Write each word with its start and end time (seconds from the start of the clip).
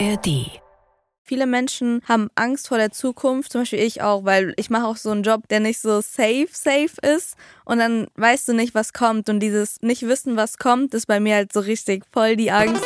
ARD. 0.00 0.60
Viele 1.26 1.46
Menschen 1.46 2.02
haben 2.06 2.28
Angst 2.34 2.68
vor 2.68 2.76
der 2.76 2.90
Zukunft, 2.90 3.52
zum 3.52 3.62
Beispiel 3.62 3.78
ich 3.78 4.02
auch, 4.02 4.24
weil 4.24 4.52
ich 4.56 4.68
mache 4.68 4.86
auch 4.86 4.96
so 4.96 5.10
einen 5.10 5.22
Job, 5.22 5.48
der 5.48 5.60
nicht 5.60 5.80
so 5.80 6.00
safe, 6.00 6.48
safe 6.50 6.96
ist. 7.00 7.36
Und 7.64 7.78
dann 7.78 8.08
weißt 8.16 8.48
du 8.48 8.52
nicht, 8.52 8.74
was 8.74 8.92
kommt. 8.92 9.30
Und 9.30 9.40
dieses 9.40 9.80
Nicht-Wissen, 9.80 10.36
was 10.36 10.58
kommt, 10.58 10.92
ist 10.92 11.06
bei 11.06 11.20
mir 11.20 11.36
halt 11.36 11.52
so 11.52 11.60
richtig 11.60 12.04
voll 12.12 12.36
die 12.36 12.50
Angst. 12.50 12.84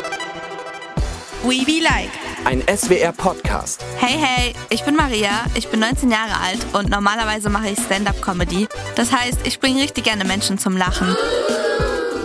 We 1.42 1.64
Be 1.64 1.82
Like. 1.82 2.10
Ein 2.44 2.62
SWR-Podcast. 2.62 3.84
Hey, 3.96 4.16
hey, 4.16 4.54
ich 4.70 4.84
bin 4.84 4.94
Maria, 4.94 5.30
ich 5.54 5.68
bin 5.68 5.80
19 5.80 6.10
Jahre 6.10 6.38
alt 6.40 6.64
und 6.72 6.90
normalerweise 6.90 7.50
mache 7.50 7.70
ich 7.70 7.78
Stand-up-Comedy. 7.80 8.68
Das 8.94 9.12
heißt, 9.12 9.40
ich 9.44 9.58
bringe 9.58 9.82
richtig 9.82 10.04
gerne 10.04 10.24
Menschen 10.24 10.58
zum 10.58 10.76
Lachen. 10.76 11.16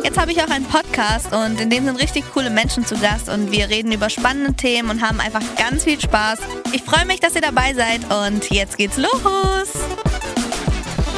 Jetzt 0.04 0.20
habe 0.20 0.34
ich 0.34 0.44
auch 0.44 0.50
einen 0.50 0.66
Podcast 0.66 1.34
und 1.34 1.62
in 1.62 1.70
dem 1.70 1.86
sind 1.86 1.96
richtig 1.96 2.26
coole 2.34 2.50
Menschen 2.50 2.86
zu 2.86 3.00
Gast 3.00 3.30
und 3.30 3.54
wir 3.54 3.70
reden 3.70 3.94
über 3.94 4.10
spannende 4.10 4.54
Themen 4.54 4.90
und 4.90 5.02
haben 5.02 5.22
einfach 5.22 5.42
ganz 5.56 5.86
viel 5.86 6.00
Spaß. 6.00 6.40
Ich 6.74 6.84
freue 6.84 7.06
mich, 7.06 7.22
dass 7.22 7.36
ihr 7.36 7.42
dabei 7.42 7.74
seid 7.74 8.02
und 8.12 8.52
jetzt 8.52 8.78
geht's 8.78 8.98
los. 8.98 9.72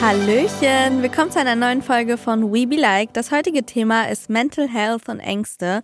Hallöchen, 0.04 1.02
willkommen 1.02 1.32
zu 1.32 1.40
einer 1.40 1.56
neuen 1.56 1.82
Folge 1.82 2.16
von 2.16 2.54
We 2.54 2.68
Be 2.68 2.76
Like. 2.76 3.12
Das 3.14 3.32
heutige 3.32 3.64
Thema 3.64 4.08
ist 4.08 4.30
Mental 4.30 4.68
Health 4.68 5.10
und 5.10 5.20
Ängste. 5.20 5.82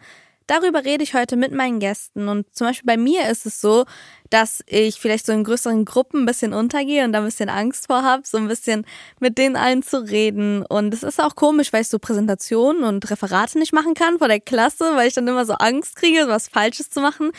Darüber 0.51 0.83
rede 0.83 1.01
ich 1.01 1.13
heute 1.13 1.37
mit 1.37 1.53
meinen 1.53 1.79
Gästen 1.79 2.27
und 2.27 2.53
zum 2.53 2.67
Beispiel 2.67 2.85
bei 2.85 2.97
mir 2.97 3.29
ist 3.29 3.45
es 3.45 3.61
so, 3.61 3.85
dass 4.29 4.61
ich 4.67 4.99
vielleicht 4.99 5.25
so 5.25 5.31
in 5.31 5.45
größeren 5.45 5.85
Gruppen 5.85 6.23
ein 6.23 6.25
bisschen 6.25 6.51
untergehe 6.51 7.05
und 7.05 7.13
da 7.13 7.19
ein 7.19 7.23
bisschen 7.23 7.47
Angst 7.47 7.87
vor 7.87 8.03
habe, 8.03 8.23
so 8.25 8.37
ein 8.37 8.49
bisschen 8.49 8.85
mit 9.21 9.37
denen 9.37 9.55
allen 9.55 9.81
zu 9.81 10.05
reden. 10.05 10.65
Und 10.65 10.93
es 10.93 11.03
ist 11.03 11.21
auch 11.21 11.37
komisch, 11.37 11.71
weil 11.71 11.83
ich 11.83 11.87
so 11.87 11.99
Präsentationen 11.99 12.83
und 12.83 13.09
Referate 13.09 13.59
nicht 13.59 13.71
machen 13.71 13.93
kann 13.93 14.17
vor 14.17 14.27
der 14.27 14.41
Klasse, 14.41 14.91
weil 14.95 15.07
ich 15.07 15.13
dann 15.13 15.25
immer 15.25 15.45
so 15.45 15.53
Angst 15.53 15.95
kriege, 15.95 16.27
was 16.27 16.49
Falsches 16.49 16.89
zu 16.89 16.99
machen. 16.99 17.31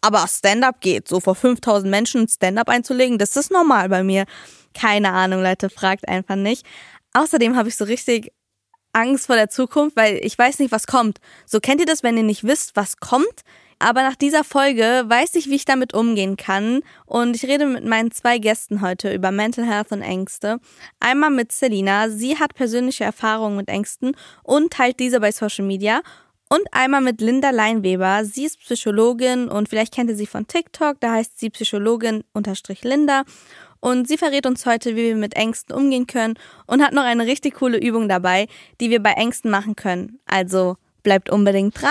Aber 0.00 0.24
Stand-up 0.28 0.80
geht, 0.80 1.08
so 1.08 1.18
vor 1.18 1.34
5000 1.34 1.90
Menschen 1.90 2.28
Stand-up 2.28 2.68
einzulegen, 2.68 3.18
das 3.18 3.34
ist 3.34 3.50
normal 3.50 3.88
bei 3.88 4.04
mir. 4.04 4.24
Keine 4.72 5.10
Ahnung, 5.10 5.42
Leute, 5.42 5.68
fragt 5.68 6.06
einfach 6.06 6.36
nicht. 6.36 6.64
Außerdem 7.12 7.56
habe 7.56 7.70
ich 7.70 7.76
so 7.76 7.86
richtig 7.86 8.30
Angst 8.92 9.26
vor 9.26 9.36
der 9.36 9.50
Zukunft, 9.50 9.96
weil 9.96 10.18
ich 10.22 10.38
weiß 10.38 10.58
nicht, 10.58 10.72
was 10.72 10.86
kommt. 10.86 11.18
So 11.46 11.60
kennt 11.60 11.80
ihr 11.80 11.86
das, 11.86 12.02
wenn 12.02 12.16
ihr 12.16 12.22
nicht 12.22 12.44
wisst, 12.44 12.76
was 12.76 12.98
kommt? 12.98 13.42
Aber 13.82 14.02
nach 14.02 14.14
dieser 14.14 14.44
Folge 14.44 15.04
weiß 15.06 15.34
ich, 15.34 15.50
wie 15.50 15.56
ich 15.56 15.64
damit 15.64 15.92
umgehen 15.92 16.36
kann. 16.36 16.82
Und 17.04 17.34
ich 17.34 17.44
rede 17.44 17.66
mit 17.66 17.84
meinen 17.84 18.12
zwei 18.12 18.38
Gästen 18.38 18.80
heute 18.80 19.12
über 19.12 19.32
Mental 19.32 19.66
Health 19.66 19.90
und 19.90 20.02
Ängste. 20.02 20.60
Einmal 21.00 21.30
mit 21.30 21.50
Selina. 21.50 22.08
Sie 22.08 22.38
hat 22.38 22.54
persönliche 22.54 23.02
Erfahrungen 23.02 23.56
mit 23.56 23.68
Ängsten 23.68 24.16
und 24.44 24.72
teilt 24.72 25.00
diese 25.00 25.18
bei 25.18 25.32
Social 25.32 25.64
Media. 25.64 26.02
Und 26.48 26.62
einmal 26.70 27.00
mit 27.00 27.20
Linda 27.20 27.50
Leinweber. 27.50 28.24
Sie 28.24 28.44
ist 28.44 28.60
Psychologin 28.60 29.48
und 29.48 29.68
vielleicht 29.68 29.94
kennt 29.94 30.10
ihr 30.10 30.16
sie 30.16 30.26
von 30.26 30.46
TikTok. 30.46 31.00
Da 31.00 31.12
heißt 31.12 31.40
sie 31.40 31.50
Psychologin 31.50 32.22
unterstrich 32.34 32.84
Linda. 32.84 33.24
Und 33.82 34.06
sie 34.06 34.16
verrät 34.16 34.46
uns 34.46 34.64
heute, 34.64 34.94
wie 34.94 35.08
wir 35.08 35.16
mit 35.16 35.34
Ängsten 35.34 35.74
umgehen 35.74 36.06
können 36.06 36.34
und 36.66 36.82
hat 36.82 36.92
noch 36.92 37.02
eine 37.02 37.26
richtig 37.26 37.54
coole 37.54 37.78
Übung 37.78 38.08
dabei, 38.08 38.46
die 38.80 38.90
wir 38.90 39.02
bei 39.02 39.10
Ängsten 39.10 39.50
machen 39.50 39.74
können. 39.74 40.20
Also 40.24 40.76
bleibt 41.02 41.30
unbedingt 41.30 41.82
dran. 41.82 41.90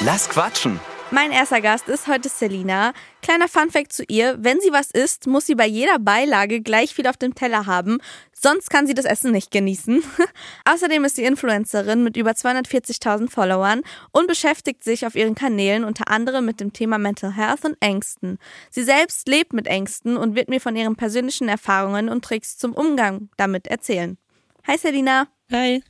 Lass 0.00 0.28
quatschen. 0.28 0.80
Mein 1.10 1.32
erster 1.32 1.62
Gast 1.62 1.88
ist 1.88 2.06
heute 2.06 2.28
Selina. 2.28 2.92
Kleiner 3.22 3.48
Funfact 3.48 3.94
zu 3.94 4.04
ihr, 4.08 4.36
wenn 4.40 4.60
sie 4.60 4.72
was 4.72 4.90
isst, 4.90 5.26
muss 5.26 5.46
sie 5.46 5.54
bei 5.54 5.66
jeder 5.66 5.98
Beilage 5.98 6.60
gleich 6.60 6.94
viel 6.94 7.06
auf 7.06 7.16
dem 7.16 7.34
Teller 7.34 7.64
haben, 7.64 7.98
sonst 8.34 8.68
kann 8.68 8.86
sie 8.86 8.92
das 8.92 9.06
Essen 9.06 9.32
nicht 9.32 9.50
genießen. 9.50 10.02
Außerdem 10.66 11.04
ist 11.06 11.16
sie 11.16 11.24
Influencerin 11.24 12.04
mit 12.04 12.18
über 12.18 12.32
240.000 12.32 13.30
Followern 13.30 13.80
und 14.12 14.26
beschäftigt 14.26 14.84
sich 14.84 15.06
auf 15.06 15.14
ihren 15.14 15.34
Kanälen 15.34 15.84
unter 15.84 16.08
anderem 16.08 16.44
mit 16.44 16.60
dem 16.60 16.74
Thema 16.74 16.98
Mental 16.98 17.34
Health 17.34 17.64
und 17.64 17.76
Ängsten. 17.80 18.38
Sie 18.70 18.82
selbst 18.82 19.26
lebt 19.28 19.54
mit 19.54 19.66
Ängsten 19.66 20.18
und 20.18 20.36
wird 20.36 20.50
mir 20.50 20.60
von 20.60 20.76
ihren 20.76 20.96
persönlichen 20.96 21.48
Erfahrungen 21.48 22.10
und 22.10 22.22
Tricks 22.22 22.58
zum 22.58 22.74
Umgang 22.74 23.30
damit 23.38 23.66
erzählen. 23.66 24.18
Hi 24.66 24.76
Selina. 24.76 25.26
Hi. 25.50 25.82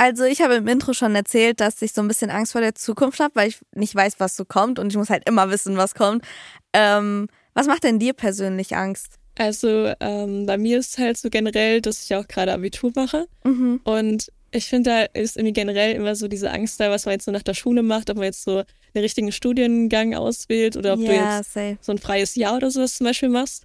Also 0.00 0.24
ich 0.24 0.40
habe 0.40 0.54
im 0.54 0.66
Intro 0.66 0.94
schon 0.94 1.14
erzählt, 1.14 1.60
dass 1.60 1.82
ich 1.82 1.92
so 1.92 2.00
ein 2.00 2.08
bisschen 2.08 2.30
Angst 2.30 2.52
vor 2.52 2.62
der 2.62 2.74
Zukunft 2.74 3.20
habe, 3.20 3.34
weil 3.34 3.48
ich 3.48 3.58
nicht 3.74 3.94
weiß, 3.94 4.14
was 4.18 4.34
so 4.34 4.46
kommt 4.46 4.78
und 4.78 4.88
ich 4.90 4.96
muss 4.96 5.10
halt 5.10 5.28
immer 5.28 5.50
wissen, 5.50 5.76
was 5.76 5.94
kommt. 5.94 6.24
Ähm, 6.72 7.28
was 7.52 7.66
macht 7.66 7.84
denn 7.84 7.98
dir 7.98 8.14
persönlich 8.14 8.74
Angst? 8.76 9.16
Also 9.36 9.92
ähm, 10.00 10.46
bei 10.46 10.56
mir 10.56 10.78
ist 10.78 10.96
halt 10.96 11.18
so 11.18 11.28
generell, 11.28 11.82
dass 11.82 12.02
ich 12.04 12.14
auch 12.14 12.26
gerade 12.28 12.52
Abitur 12.54 12.92
mache 12.94 13.26
Mhm. 13.44 13.80
und 13.84 14.32
ich 14.52 14.66
finde, 14.66 14.90
da 14.90 15.20
ist 15.20 15.36
irgendwie 15.36 15.52
generell 15.52 15.94
immer 15.94 16.16
so 16.16 16.28
diese 16.28 16.50
Angst 16.50 16.80
da, 16.80 16.90
was 16.90 17.04
man 17.04 17.12
jetzt 17.12 17.26
so 17.26 17.30
nach 17.30 17.42
der 17.42 17.54
Schule 17.54 17.82
macht, 17.82 18.08
ob 18.10 18.16
man 18.16 18.24
jetzt 18.24 18.42
so 18.42 18.62
den 18.94 19.02
richtigen 19.02 19.30
Studiengang 19.32 20.14
auswählt 20.14 20.76
oder 20.76 20.94
ob 20.94 21.00
du 21.04 21.14
ja, 21.14 21.36
jetzt 21.38 21.52
safe. 21.52 21.76
so 21.82 21.92
ein 21.92 21.98
freies 21.98 22.34
Jahr 22.36 22.56
oder 22.56 22.70
sowas 22.70 22.94
zum 22.96 23.04
Beispiel 23.06 23.28
machst. 23.28 23.64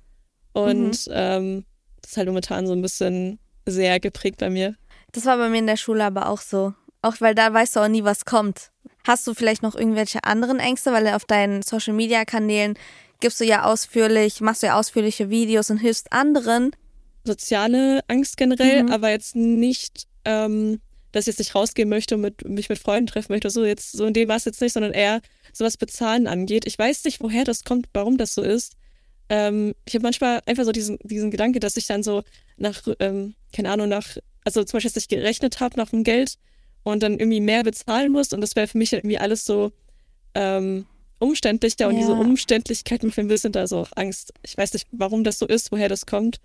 Und 0.53 1.07
Mhm. 1.07 1.13
ähm, 1.13 1.65
das 2.01 2.11
ist 2.11 2.17
halt 2.17 2.27
momentan 2.27 2.67
so 2.67 2.73
ein 2.73 2.81
bisschen 2.81 3.39
sehr 3.65 3.99
geprägt 3.99 4.37
bei 4.39 4.49
mir. 4.51 4.75
Das 5.15 5.25
war 5.25 5.37
bei 5.37 5.49
mir 5.49 5.59
in 5.59 5.67
der 5.67 5.77
Schule 5.77 6.03
aber 6.03 6.27
auch 6.29 6.41
so. 6.41 6.73
Auch 7.01 7.15
weil 7.21 7.33
da 7.35 7.53
weißt 7.53 7.75
du 7.75 7.79
auch 7.79 7.87
nie, 7.87 8.03
was 8.03 8.25
kommt. 8.25 8.71
Hast 9.07 9.25
du 9.27 9.33
vielleicht 9.33 9.63
noch 9.63 9.75
irgendwelche 9.75 10.23
anderen 10.23 10.59
Ängste, 10.59 10.91
weil 10.91 11.07
auf 11.09 11.25
deinen 11.25 11.61
Social 11.61 11.93
Media 11.93 12.25
Kanälen 12.25 12.77
gibst 13.21 13.39
du 13.39 13.45
ja 13.45 13.63
ausführlich, 13.63 14.41
machst 14.41 14.61
du 14.63 14.67
ja 14.67 14.77
ausführliche 14.77 15.29
Videos 15.29 15.69
und 15.69 15.77
hilfst 15.77 16.11
anderen. 16.11 16.71
Soziale 17.23 18.01
Angst 18.07 18.37
generell, 18.37 18.83
Mhm. 18.83 18.91
aber 18.91 19.09
jetzt 19.09 19.35
nicht, 19.35 20.05
ähm, 20.25 20.81
dass 21.11 21.23
ich 21.23 21.27
jetzt 21.27 21.39
nicht 21.39 21.55
rausgehen 21.55 21.87
möchte 21.87 22.15
und 22.15 22.21
mit, 22.21 22.47
mich 22.47 22.67
mit 22.69 22.77
Freunden 22.79 23.07
treffen 23.07 23.31
möchte 23.31 23.47
oder 23.47 23.53
so. 23.53 23.63
Jetzt, 23.65 23.93
so 23.93 24.05
in 24.05 24.13
dem 24.13 24.27
war 24.27 24.35
es 24.35 24.45
jetzt 24.45 24.59
nicht, 24.61 24.73
sondern 24.73 24.91
eher 24.91 25.21
so 25.53 25.63
was 25.63 25.77
Bezahlen 25.77 26.27
angeht. 26.27 26.65
Ich 26.67 26.77
weiß 26.77 27.05
nicht, 27.05 27.21
woher 27.21 27.45
das 27.45 27.63
kommt, 27.63 27.87
warum 27.93 28.17
das 28.17 28.33
so 28.33 28.41
ist. 28.41 28.73
Ähm, 29.29 29.73
ich 29.85 29.95
habe 29.95 30.03
manchmal 30.03 30.41
einfach 30.45 30.65
so 30.65 30.71
diesen, 30.71 30.97
diesen 31.03 31.31
Gedanke, 31.31 31.59
dass 31.59 31.77
ich 31.77 31.87
dann 31.87 32.03
so 32.03 32.23
nach, 32.57 32.81
ähm, 32.99 33.33
keine 33.55 33.71
Ahnung, 33.71 33.87
nach, 33.89 34.17
also 34.45 34.63
zum 34.63 34.77
Beispiel, 34.77 34.91
dass 34.91 35.03
ich 35.03 35.07
gerechnet 35.09 35.59
habe 35.59 35.77
nach 35.77 35.89
dem 35.89 36.03
Geld 36.03 36.35
und 36.83 37.03
dann 37.03 37.19
irgendwie 37.19 37.41
mehr 37.41 37.63
bezahlen 37.63 38.11
muss 38.11 38.31
und 38.31 38.39
das 38.41 38.55
wäre 38.55 38.67
für 38.67 38.77
mich 38.77 38.93
irgendwie 38.93 39.17
alles 39.19 39.43
so 39.43 39.71
ähm, 40.33 40.85
umständlicher 41.19 41.87
und 41.87 41.95
Ja. 41.95 41.99
diese 42.01 42.13
Umständlichkeit 42.13 43.03
macht 43.03 43.17
mir 43.17 43.23
ein 43.23 43.27
bisschen 43.27 43.51
da 43.51 43.67
so 43.67 43.79
auch 43.79 43.89
Angst. 43.95 44.33
Ich 44.43 44.57
weiß 44.57 44.73
nicht, 44.73 44.87
warum 44.91 45.23
das 45.23 45.39
so 45.39 45.47
ist, 45.47 45.71
woher 45.71 45.89
das 45.89 46.05
kommt. 46.05 46.39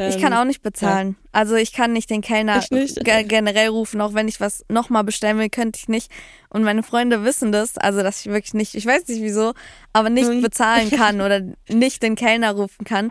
Ich 0.00 0.18
kann 0.20 0.32
Ähm, 0.32 0.38
auch 0.38 0.44
nicht 0.44 0.62
bezahlen. 0.62 1.16
Also 1.32 1.56
ich 1.56 1.72
kann 1.72 1.92
nicht 1.92 2.08
den 2.08 2.20
Kellner 2.20 2.60
Ich 2.62 2.70
nicht. 2.70 3.04
ge 3.04 3.24
generell 3.24 3.68
rufen, 3.68 4.00
auch 4.00 4.14
wenn 4.14 4.28
ich 4.28 4.40
was 4.40 4.64
nochmal 4.68 5.02
bestellen 5.02 5.38
will, 5.38 5.50
könnte 5.50 5.78
ich 5.80 5.88
nicht. 5.88 6.10
Und 6.50 6.62
meine 6.62 6.84
Freunde 6.84 7.24
wissen 7.24 7.50
das, 7.50 7.76
also 7.78 8.02
dass 8.02 8.20
ich 8.20 8.26
wirklich 8.26 8.54
nicht, 8.54 8.76
ich 8.76 8.86
weiß 8.86 9.08
nicht 9.08 9.22
wieso, 9.22 9.54
aber 9.92 10.08
nicht 10.08 10.40
bezahlen 10.40 10.90
kann 10.96 11.20
oder 11.20 11.42
nicht 11.68 12.02
den 12.04 12.14
Kellner 12.14 12.52
rufen 12.52 12.84
kann. 12.84 13.10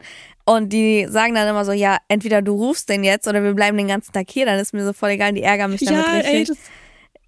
Und 0.49 0.71
die 0.71 1.05
sagen 1.09 1.35
dann 1.35 1.45
immer 1.45 1.65
so, 1.65 1.73
ja, 1.73 1.97
entweder 2.07 2.41
du 2.41 2.53
rufst 2.53 2.87
den 2.87 3.03
jetzt 3.03 3.27
oder 3.27 3.43
wir 3.43 3.53
bleiben 3.53 3.77
den 3.77 3.89
ganzen 3.89 4.13
Tag 4.13 4.29
hier, 4.29 4.45
dann 4.45 4.57
ist 4.59 4.73
mir 4.73 4.85
so 4.85 4.93
voll 4.93 5.09
egal, 5.09 5.33
die 5.33 5.43
ärgern 5.43 5.71
mich 5.71 5.81
damit 5.81 6.05
Ja, 6.07 6.13
richtig. 6.13 6.33
ey, 6.33 6.43
das, 6.45 6.57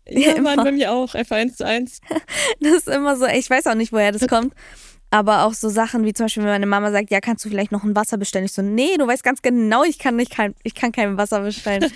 Ja, 0.07 0.29
ja, 0.29 0.31
immer. 0.37 0.55
Mann, 0.55 0.63
bei 0.65 0.71
mir 0.71 0.93
auch, 0.93 1.13
einfach 1.15 1.35
eins 1.35 1.57
zu 1.57 1.65
eins. 1.65 1.99
Das 2.61 2.73
ist 2.75 2.87
immer 2.87 3.17
so, 3.17 3.25
ich 3.25 3.49
weiß 3.49 3.67
auch 3.67 3.75
nicht, 3.75 3.91
woher 3.91 4.13
das 4.13 4.25
kommt. 4.25 4.53
Aber 5.11 5.43
auch 5.43 5.53
so 5.53 5.67
Sachen 5.67 6.05
wie 6.05 6.13
zum 6.13 6.27
Beispiel, 6.27 6.43
wenn 6.43 6.51
meine 6.51 6.65
Mama 6.65 6.91
sagt, 6.91 7.11
ja, 7.11 7.19
kannst 7.19 7.43
du 7.43 7.49
vielleicht 7.49 7.73
noch 7.73 7.83
ein 7.83 7.93
Wasser 7.93 8.17
bestellen? 8.17 8.45
Ich 8.45 8.53
so, 8.53 8.61
nee, 8.61 8.95
du 8.97 9.05
weißt 9.05 9.23
ganz 9.23 9.41
genau, 9.41 9.83
ich 9.83 9.99
kann 9.99 10.15
nicht 10.15 10.31
kein, 10.31 10.55
ich 10.63 10.73
kann 10.73 10.93
kein 10.93 11.17
Wasser 11.17 11.41
bestellen. 11.41 11.91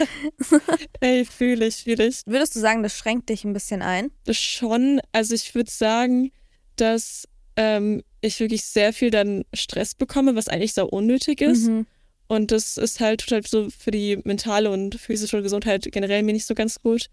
Ey, 1.00 1.24
fühle 1.24 1.68
ich, 1.68 1.84
fühle 1.84 2.08
ich. 2.08 2.22
Würdest 2.26 2.56
du 2.56 2.60
sagen, 2.60 2.84
das 2.84 2.98
schränkt 2.98 3.30
dich 3.30 3.46
ein 3.46 3.54
bisschen 3.54 3.82
ein? 3.82 4.12
Das 4.26 4.36
schon, 4.38 5.00
also 5.14 5.36
ich 5.36 5.56
würde 5.56 5.72
sagen, 5.72 6.32
dass 6.76 7.28
ähm, 7.56 8.04
ich 8.24 8.40
wirklich 8.40 8.64
sehr 8.64 8.94
viel 8.94 9.12
dann 9.12 9.44
Stress 9.54 9.96
bekomme, 9.96 10.36
was 10.36 10.48
eigentlich 10.48 10.74
sehr 10.74 10.92
unnötig 10.92 11.42
ist. 11.42 11.68
Mhm. 11.68 11.86
Und 12.28 12.52
das 12.52 12.78
ist 12.78 13.00
halt 13.00 13.22
total 13.22 13.46
so 13.46 13.70
für 13.70 13.92
die 13.92 14.18
mentale 14.24 14.72
und 14.72 14.96
physische 14.96 15.42
Gesundheit 15.42 15.88
generell 15.92 16.24
mir 16.24 16.34
nicht 16.34 16.46
so 16.46 16.56
ganz 16.56 16.80
gut. 16.82 17.08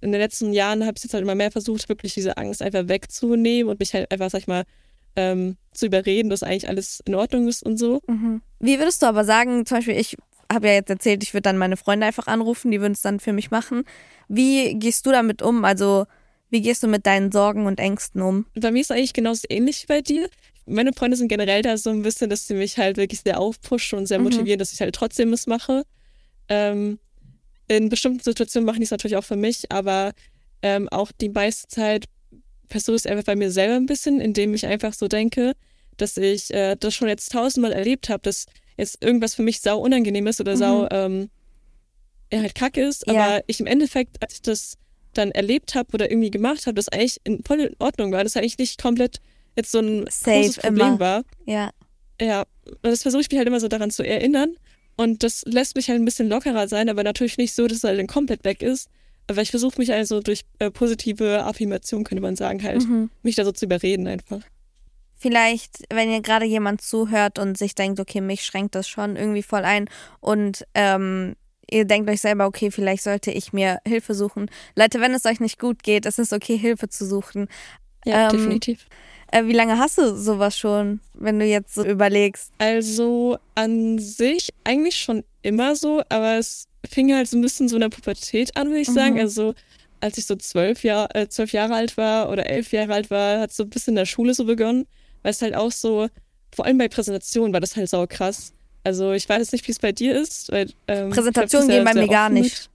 In 0.00 0.12
den 0.12 0.20
letzten 0.20 0.52
Jahren 0.52 0.84
habe 0.84 0.94
ich 0.96 1.04
jetzt 1.04 1.14
halt 1.14 1.22
immer 1.22 1.34
mehr 1.34 1.50
versucht, 1.50 1.88
wirklich 1.88 2.14
diese 2.14 2.36
Angst 2.36 2.60
einfach 2.60 2.88
wegzunehmen 2.88 3.70
und 3.70 3.80
mich 3.80 3.94
halt 3.94 4.10
einfach, 4.10 4.30
sag 4.30 4.40
ich 4.40 4.46
mal, 4.46 4.64
ähm, 5.16 5.56
zu 5.72 5.86
überreden, 5.86 6.28
dass 6.28 6.42
eigentlich 6.42 6.68
alles 6.68 7.02
in 7.06 7.14
Ordnung 7.14 7.48
ist 7.48 7.62
und 7.62 7.78
so. 7.78 8.00
Mhm. 8.06 8.42
Wie 8.60 8.78
würdest 8.78 9.02
du 9.02 9.06
aber 9.06 9.24
sagen, 9.24 9.64
zum 9.64 9.78
Beispiel, 9.78 9.96
ich 9.96 10.16
habe 10.52 10.68
ja 10.68 10.74
jetzt 10.74 10.90
erzählt, 10.90 11.22
ich 11.22 11.34
würde 11.34 11.42
dann 11.42 11.58
meine 11.58 11.76
Freunde 11.76 12.06
einfach 12.06 12.26
anrufen, 12.26 12.70
die 12.70 12.80
würden 12.80 12.92
es 12.92 13.02
dann 13.02 13.20
für 13.20 13.32
mich 13.32 13.50
machen. 13.50 13.84
Wie 14.28 14.74
gehst 14.74 15.06
du 15.06 15.12
damit 15.12 15.42
um? 15.42 15.64
Also, 15.64 16.06
wie 16.50 16.60
gehst 16.62 16.82
du 16.82 16.86
mit 16.88 17.06
deinen 17.06 17.30
Sorgen 17.32 17.66
und 17.66 17.78
Ängsten 17.78 18.22
um? 18.22 18.46
Bei 18.54 18.70
mir 18.70 18.80
ist 18.80 18.90
eigentlich 18.90 19.12
genauso 19.12 19.42
ähnlich 19.48 19.82
wie 19.82 19.86
bei 19.86 20.00
dir. 20.00 20.28
Meine 20.66 20.92
Freunde 20.92 21.16
sind 21.16 21.28
generell 21.28 21.62
da 21.62 21.76
so 21.76 21.90
ein 21.90 22.02
bisschen, 22.02 22.28
dass 22.30 22.46
sie 22.46 22.54
mich 22.54 22.76
halt 22.78 22.96
wirklich 22.96 23.20
sehr 23.20 23.40
aufpushen 23.40 23.98
und 23.98 24.06
sehr 24.06 24.18
Mhm. 24.18 24.24
motivieren, 24.24 24.58
dass 24.58 24.72
ich 24.72 24.80
halt 24.80 24.94
trotzdem 24.94 25.32
es 25.32 25.46
mache. 25.46 25.84
Ähm, 26.48 26.98
in 27.68 27.88
bestimmten 27.88 28.20
Situationen 28.20 28.64
mache 28.66 28.78
ich 28.78 28.84
es 28.84 28.90
natürlich 28.90 29.16
auch 29.16 29.24
für 29.24 29.36
mich, 29.36 29.70
aber 29.70 30.12
ähm, 30.62 30.88
auch 30.88 31.12
die 31.12 31.28
meiste 31.28 31.68
Zeit 31.68 32.06
versuche 32.68 32.96
ich 32.96 33.02
es 33.02 33.06
einfach 33.06 33.24
bei 33.24 33.36
mir 33.36 33.50
selber 33.50 33.76
ein 33.76 33.86
bisschen, 33.86 34.20
indem 34.20 34.54
ich 34.54 34.66
einfach 34.66 34.92
so 34.92 35.08
denke, 35.08 35.52
dass 35.96 36.16
ich 36.16 36.52
äh, 36.52 36.76
das 36.78 36.94
schon 36.94 37.08
jetzt 37.08 37.32
tausendmal 37.32 37.72
erlebt 37.72 38.08
habe, 38.08 38.20
dass 38.22 38.46
jetzt 38.76 39.02
irgendwas 39.02 39.34
für 39.34 39.42
mich 39.42 39.60
sau 39.60 39.78
unangenehm 39.80 40.26
ist 40.26 40.40
oder 40.40 40.56
sau 40.56 40.86
ähm, 40.90 41.30
ja, 42.32 42.40
halt 42.40 42.54
kacke 42.54 42.82
ist, 42.82 43.06
Ja. 43.06 43.14
aber 43.14 43.44
ich 43.46 43.60
im 43.60 43.66
Endeffekt, 43.66 44.22
als 44.22 44.34
ich 44.34 44.42
das 44.42 44.74
dann 45.18 45.30
erlebt 45.32 45.74
habe 45.74 45.88
oder 45.92 46.10
irgendwie 46.10 46.30
gemacht 46.30 46.66
habe, 46.66 46.74
das 46.74 46.88
eigentlich 46.88 47.20
in, 47.24 47.42
voll 47.44 47.60
in 47.60 47.76
Ordnung 47.78 48.12
war, 48.12 48.24
das 48.24 48.36
eigentlich 48.36 48.58
nicht 48.58 48.80
komplett 48.80 49.20
jetzt 49.56 49.70
so 49.72 49.80
ein 49.80 50.06
Safe, 50.10 50.38
großes 50.40 50.56
Problem 50.58 50.86
immer. 50.86 51.00
war. 51.00 51.22
Ja. 51.44 51.70
Ja, 52.20 52.44
und 52.64 52.78
das 52.82 53.02
versuche 53.02 53.20
ich 53.22 53.30
mich 53.30 53.38
halt 53.38 53.48
immer 53.48 53.60
so 53.60 53.68
daran 53.68 53.90
zu 53.90 54.02
erinnern. 54.04 54.56
Und 54.96 55.22
das 55.22 55.44
lässt 55.46 55.76
mich 55.76 55.88
halt 55.88 56.00
ein 56.00 56.04
bisschen 56.04 56.28
lockerer 56.28 56.66
sein, 56.66 56.88
aber 56.88 57.04
natürlich 57.04 57.38
nicht 57.38 57.54
so, 57.54 57.66
dass 57.68 57.78
es 57.78 57.84
halt 57.84 57.98
dann 57.98 58.08
komplett 58.08 58.44
weg 58.44 58.62
ist. 58.62 58.88
Aber 59.28 59.42
ich 59.42 59.50
versuche 59.50 59.78
mich 59.78 59.92
also 59.92 60.20
durch 60.20 60.42
äh, 60.58 60.70
positive 60.70 61.44
Affirmation, 61.44 62.02
könnte 62.02 62.22
man 62.22 62.34
sagen, 62.34 62.62
halt, 62.62 62.82
Mhm. 62.88 63.10
mich 63.22 63.36
da 63.36 63.44
so 63.44 63.52
zu 63.52 63.66
überreden 63.66 64.08
einfach. 64.08 64.40
Vielleicht, 65.20 65.84
wenn 65.92 66.10
ihr 66.10 66.20
gerade 66.20 66.46
jemand 66.46 66.80
zuhört 66.80 67.38
und 67.40 67.58
sich 67.58 67.74
denkt, 67.74 67.98
okay, 67.98 68.20
mich 68.20 68.44
schränkt 68.44 68.74
das 68.76 68.88
schon 68.88 69.16
irgendwie 69.16 69.42
voll 69.42 69.64
ein 69.64 69.88
und 70.20 70.64
ähm, 70.74 71.34
ihr 71.70 71.84
denkt 71.84 72.08
euch 72.10 72.20
selber, 72.20 72.46
okay, 72.46 72.70
vielleicht 72.70 73.02
sollte 73.02 73.30
ich 73.30 73.52
mir 73.52 73.78
Hilfe 73.86 74.14
suchen. 74.14 74.50
Leute, 74.76 75.00
wenn 75.00 75.14
es 75.14 75.24
euch 75.24 75.40
nicht 75.40 75.58
gut 75.58 75.82
geht, 75.82 76.06
es 76.06 76.18
ist 76.18 76.32
okay, 76.32 76.56
Hilfe 76.56 76.88
zu 76.88 77.06
suchen. 77.06 77.48
Ja, 78.04 78.26
Ähm, 78.26 78.36
definitiv. 78.36 78.86
Äh, 79.30 79.44
wie 79.44 79.52
lange 79.52 79.78
hast 79.78 79.98
du 79.98 80.16
sowas 80.16 80.58
schon, 80.58 81.00
wenn 81.14 81.38
du 81.38 81.44
jetzt 81.44 81.74
so 81.74 81.84
überlegst? 81.84 82.52
Also 82.58 83.38
an 83.54 83.98
sich 83.98 84.48
eigentlich 84.64 84.96
schon 84.96 85.24
immer 85.42 85.76
so, 85.76 86.02
aber 86.08 86.38
es 86.38 86.66
fing 86.88 87.12
halt 87.14 87.28
so 87.28 87.36
ein 87.36 87.42
bisschen 87.42 87.68
so 87.68 87.76
in 87.76 87.80
der 87.82 87.88
Pubertät 87.90 88.56
an, 88.56 88.68
würde 88.68 88.80
ich 88.80 88.88
sagen. 88.88 89.14
Mhm. 89.14 89.20
Also 89.20 89.54
als 90.00 90.16
ich 90.16 90.26
so 90.26 90.36
zwölf, 90.36 90.82
Jahr, 90.84 91.14
äh, 91.14 91.28
zwölf 91.28 91.52
Jahre 91.52 91.74
alt 91.74 91.96
war 91.96 92.30
oder 92.30 92.46
elf 92.46 92.72
Jahre 92.72 92.94
alt 92.94 93.10
war, 93.10 93.40
hat 93.40 93.52
so 93.52 93.64
ein 93.64 93.70
bisschen 93.70 93.92
in 93.92 93.96
der 93.96 94.06
Schule 94.06 94.32
so 94.32 94.44
begonnen, 94.44 94.86
weil 95.22 95.32
es 95.32 95.42
halt 95.42 95.54
auch 95.54 95.72
so, 95.72 96.08
vor 96.54 96.64
allem 96.64 96.78
bei 96.78 96.88
Präsentationen 96.88 97.52
war 97.52 97.60
das 97.60 97.76
halt 97.76 97.90
sau 97.90 98.06
krass. 98.06 98.54
Also 98.84 99.12
ich 99.12 99.28
weiß 99.28 99.52
nicht, 99.52 99.66
wie 99.66 99.72
es 99.72 99.78
bei 99.78 99.92
dir 99.92 100.16
ist. 100.16 100.50
Weil, 100.52 100.70
ähm, 100.86 101.10
Präsentationen 101.10 101.68
glaub, 101.68 101.84
gehen 101.84 101.94
bei 101.94 102.00
mir 102.00 102.08
gar 102.08 102.30
nicht. 102.30 102.70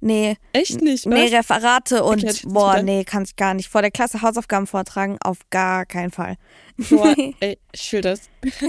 Nee. 0.00 0.36
Echt 0.52 0.82
nicht, 0.82 1.06
was? 1.06 1.14
nee, 1.14 1.34
Referate 1.36 2.02
und 2.02 2.14
Erklär 2.14 2.32
dich 2.32 2.42
das 2.42 2.52
boah, 2.52 2.82
nee, 2.82 3.04
kann 3.04 3.22
ich 3.22 3.36
gar 3.36 3.54
nicht. 3.54 3.68
Vor 3.68 3.82
der 3.82 3.92
Klasse 3.92 4.20
Hausaufgaben 4.20 4.66
vortragen, 4.66 5.16
auf 5.22 5.38
gar 5.50 5.86
keinen 5.86 6.10
Fall. 6.10 6.36
Boah, 6.90 7.14
ey, 7.40 7.56
ich 7.72 7.88
fühl 7.88 8.00
das. 8.00 8.22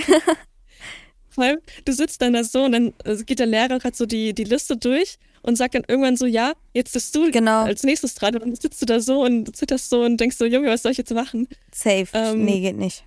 Vor 1.29 1.45
allem, 1.45 1.59
du 1.85 1.91
sitzt 1.91 2.21
dann 2.21 2.33
da 2.33 2.43
so 2.43 2.63
und 2.65 2.73
dann 2.73 2.93
äh, 3.05 3.15
geht 3.23 3.39
der 3.39 3.47
Lehrer 3.47 3.79
gerade 3.79 3.95
so 3.95 4.05
die, 4.05 4.33
die 4.33 4.43
Liste 4.43 4.77
durch 4.77 5.17
und 5.41 5.55
sagt 5.55 5.73
dann 5.73 5.83
irgendwann 5.87 6.15
so, 6.15 6.27
ja, 6.27 6.53
jetzt 6.75 6.93
bist 6.93 7.15
du 7.15 7.31
Genau. 7.31 7.63
als 7.63 7.81
nächstes 7.81 8.13
dran. 8.13 8.35
Und 8.35 8.41
dann 8.43 8.55
sitzt 8.55 8.79
du 8.83 8.85
da 8.85 8.99
so 8.99 9.23
und 9.23 9.55
zitterst 9.55 9.89
so 9.89 10.03
und 10.03 10.17
denkst 10.17 10.37
so, 10.37 10.45
Junge, 10.45 10.69
was 10.69 10.83
soll 10.83 10.91
ich 10.91 10.99
jetzt 10.99 11.11
machen? 11.11 11.47
Safe. 11.73 12.07
Ähm, 12.13 12.45
nee, 12.45 12.61
geht 12.61 12.77
nicht. 12.77 13.03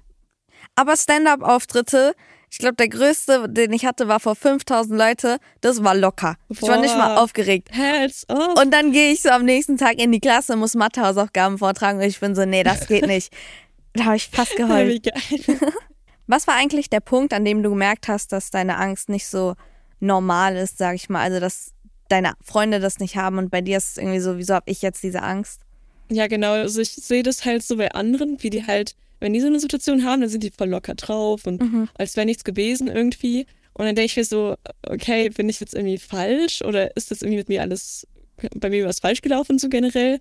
Aber 0.75 0.97
Stand-up-Auftritte, 0.97 2.17
ich 2.51 2.59
glaube, 2.59 2.77
der 2.77 2.89
größte, 2.89 3.49
den 3.49 3.73
ich 3.73 3.85
hatte, 3.85 4.09
war 4.09 4.21
vor 4.21 4.37
5000 4.37 4.99
Leute. 4.99 5.39
Das 5.61 5.83
war 5.83 5.95
locker. 5.95 6.37
Ich 6.49 6.63
war 6.63 6.79
nicht 6.79 6.97
mal 6.97 7.15
Boah. 7.15 7.23
aufgeregt. 7.23 7.71
Als 8.01 8.25
ob. 8.29 8.59
Und 8.59 8.73
dann 8.73 8.93
gehe 8.93 9.13
ich 9.13 9.23
so 9.23 9.31
am 9.31 9.45
nächsten 9.45 9.77
Tag 9.77 9.99
in 9.99 10.13
die 10.13 10.21
Klasse 10.21 10.55
und 10.55 10.61
muss 10.61 10.75
Mathehausaufgaben 10.75 11.59
vortragen 11.59 11.99
und 11.99 12.05
ich 12.05 12.21
bin 12.21 12.35
so, 12.35 12.45
nee, 12.45 12.63
das 12.63 12.87
geht 12.87 13.07
nicht. 13.07 13.33
Da 13.95 14.07
habe 14.07 14.17
ich 14.17 14.29
fast 14.29 14.57
geheult. 14.57 15.09
Was 16.27 16.47
war 16.47 16.55
eigentlich 16.55 16.91
der 16.91 17.01
Punkt, 17.01 17.33
an 17.33 17.45
dem 17.45 17.63
du 17.63 17.71
gemerkt 17.71 18.09
hast, 18.09 18.33
dass 18.33 18.51
deine 18.51 18.77
Angst 18.79 19.09
nicht 19.09 19.27
so 19.27 19.55
normal 20.01 20.57
ist, 20.57 20.79
sag 20.79 20.95
ich 20.95 21.09
mal? 21.09 21.21
Also, 21.21 21.41
dass 21.41 21.73
deine 22.09 22.35
Freunde 22.43 22.81
das 22.81 22.99
nicht 22.99 23.17
haben 23.17 23.39
und 23.39 23.51
bei 23.51 23.61
dir 23.61 23.79
ist 23.79 23.91
es 23.91 23.97
irgendwie 23.99 24.21
so, 24.21 24.39
wieso 24.39 24.55
habe 24.55 24.71
ich 24.71 24.83
jetzt 24.83 25.03
diese 25.03 25.23
Angst? 25.23 25.61
Ja, 26.09 26.27
genau. 26.29 26.53
Also 26.53 26.81
ich 26.81 26.93
sehe 26.93 27.23
das 27.23 27.45
halt 27.45 27.63
so 27.63 27.77
bei 27.77 27.91
anderen, 27.93 28.43
wie 28.43 28.51
die 28.51 28.67
halt, 28.67 28.95
wenn 29.21 29.33
die 29.33 29.41
so 29.41 29.47
eine 29.47 29.61
Situation 29.61 30.05
haben, 30.05 30.21
dann 30.21 30.31
sind 30.31 30.43
die 30.43 30.51
voll 30.51 30.69
locker 30.69 30.95
drauf 30.95 31.47
und 31.47 31.61
Mhm. 31.63 31.89
als 31.95 32.17
wäre 32.17 32.27
nichts 32.27 32.45
gewesen 32.45 32.89
irgendwie. 32.89 33.47
Und 33.75 33.85
dann 33.87 33.95
denke 33.95 34.07
ich 34.07 34.17
mir 34.17 34.25
so, 34.25 34.57
okay, 34.87 35.29
bin 35.31 35.49
ich 35.49 35.61
jetzt 35.61 35.75
irgendwie 35.75 35.99
falsch 35.99 36.63
oder 36.63 36.97
ist 36.97 37.11
das 37.11 37.23
irgendwie 37.23 37.39
mit 37.39 37.49
mir 37.49 37.61
alles, 37.63 38.07
bei 38.55 38.71
mir 38.71 38.87
was 38.87 39.01
falsch 39.01 39.21
gelaufen 39.23 39.59
so 39.59 39.69
generell? 39.69 40.21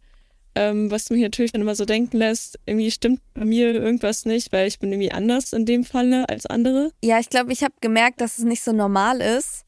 Ähm, 0.58 0.90
was 0.90 1.10
mich 1.10 1.22
natürlich 1.22 1.52
dann 1.52 1.62
immer 1.62 1.76
so 1.76 1.84
denken 1.84 2.16
lässt, 2.18 2.58
irgendwie 2.66 2.90
stimmt 2.90 3.20
bei 3.34 3.44
mir 3.44 3.74
irgendwas 3.74 4.24
nicht, 4.26 4.54
weil 4.54 4.68
ich 4.70 4.80
bin 4.80 4.90
irgendwie 4.92 5.12
anders 5.12 5.52
in 5.52 5.66
dem 5.66 5.84
Falle 5.84 6.30
als 6.30 6.46
andere. 6.46 6.92
Ja, 7.04 7.20
ich 7.20 7.30
glaube, 7.30 7.52
ich 7.52 7.62
habe 7.62 7.74
gemerkt, 7.82 8.22
dass 8.22 8.38
es 8.38 8.46
nicht 8.46 8.64
so 8.64 8.72
normal 8.72 9.20
ist, 9.20 9.66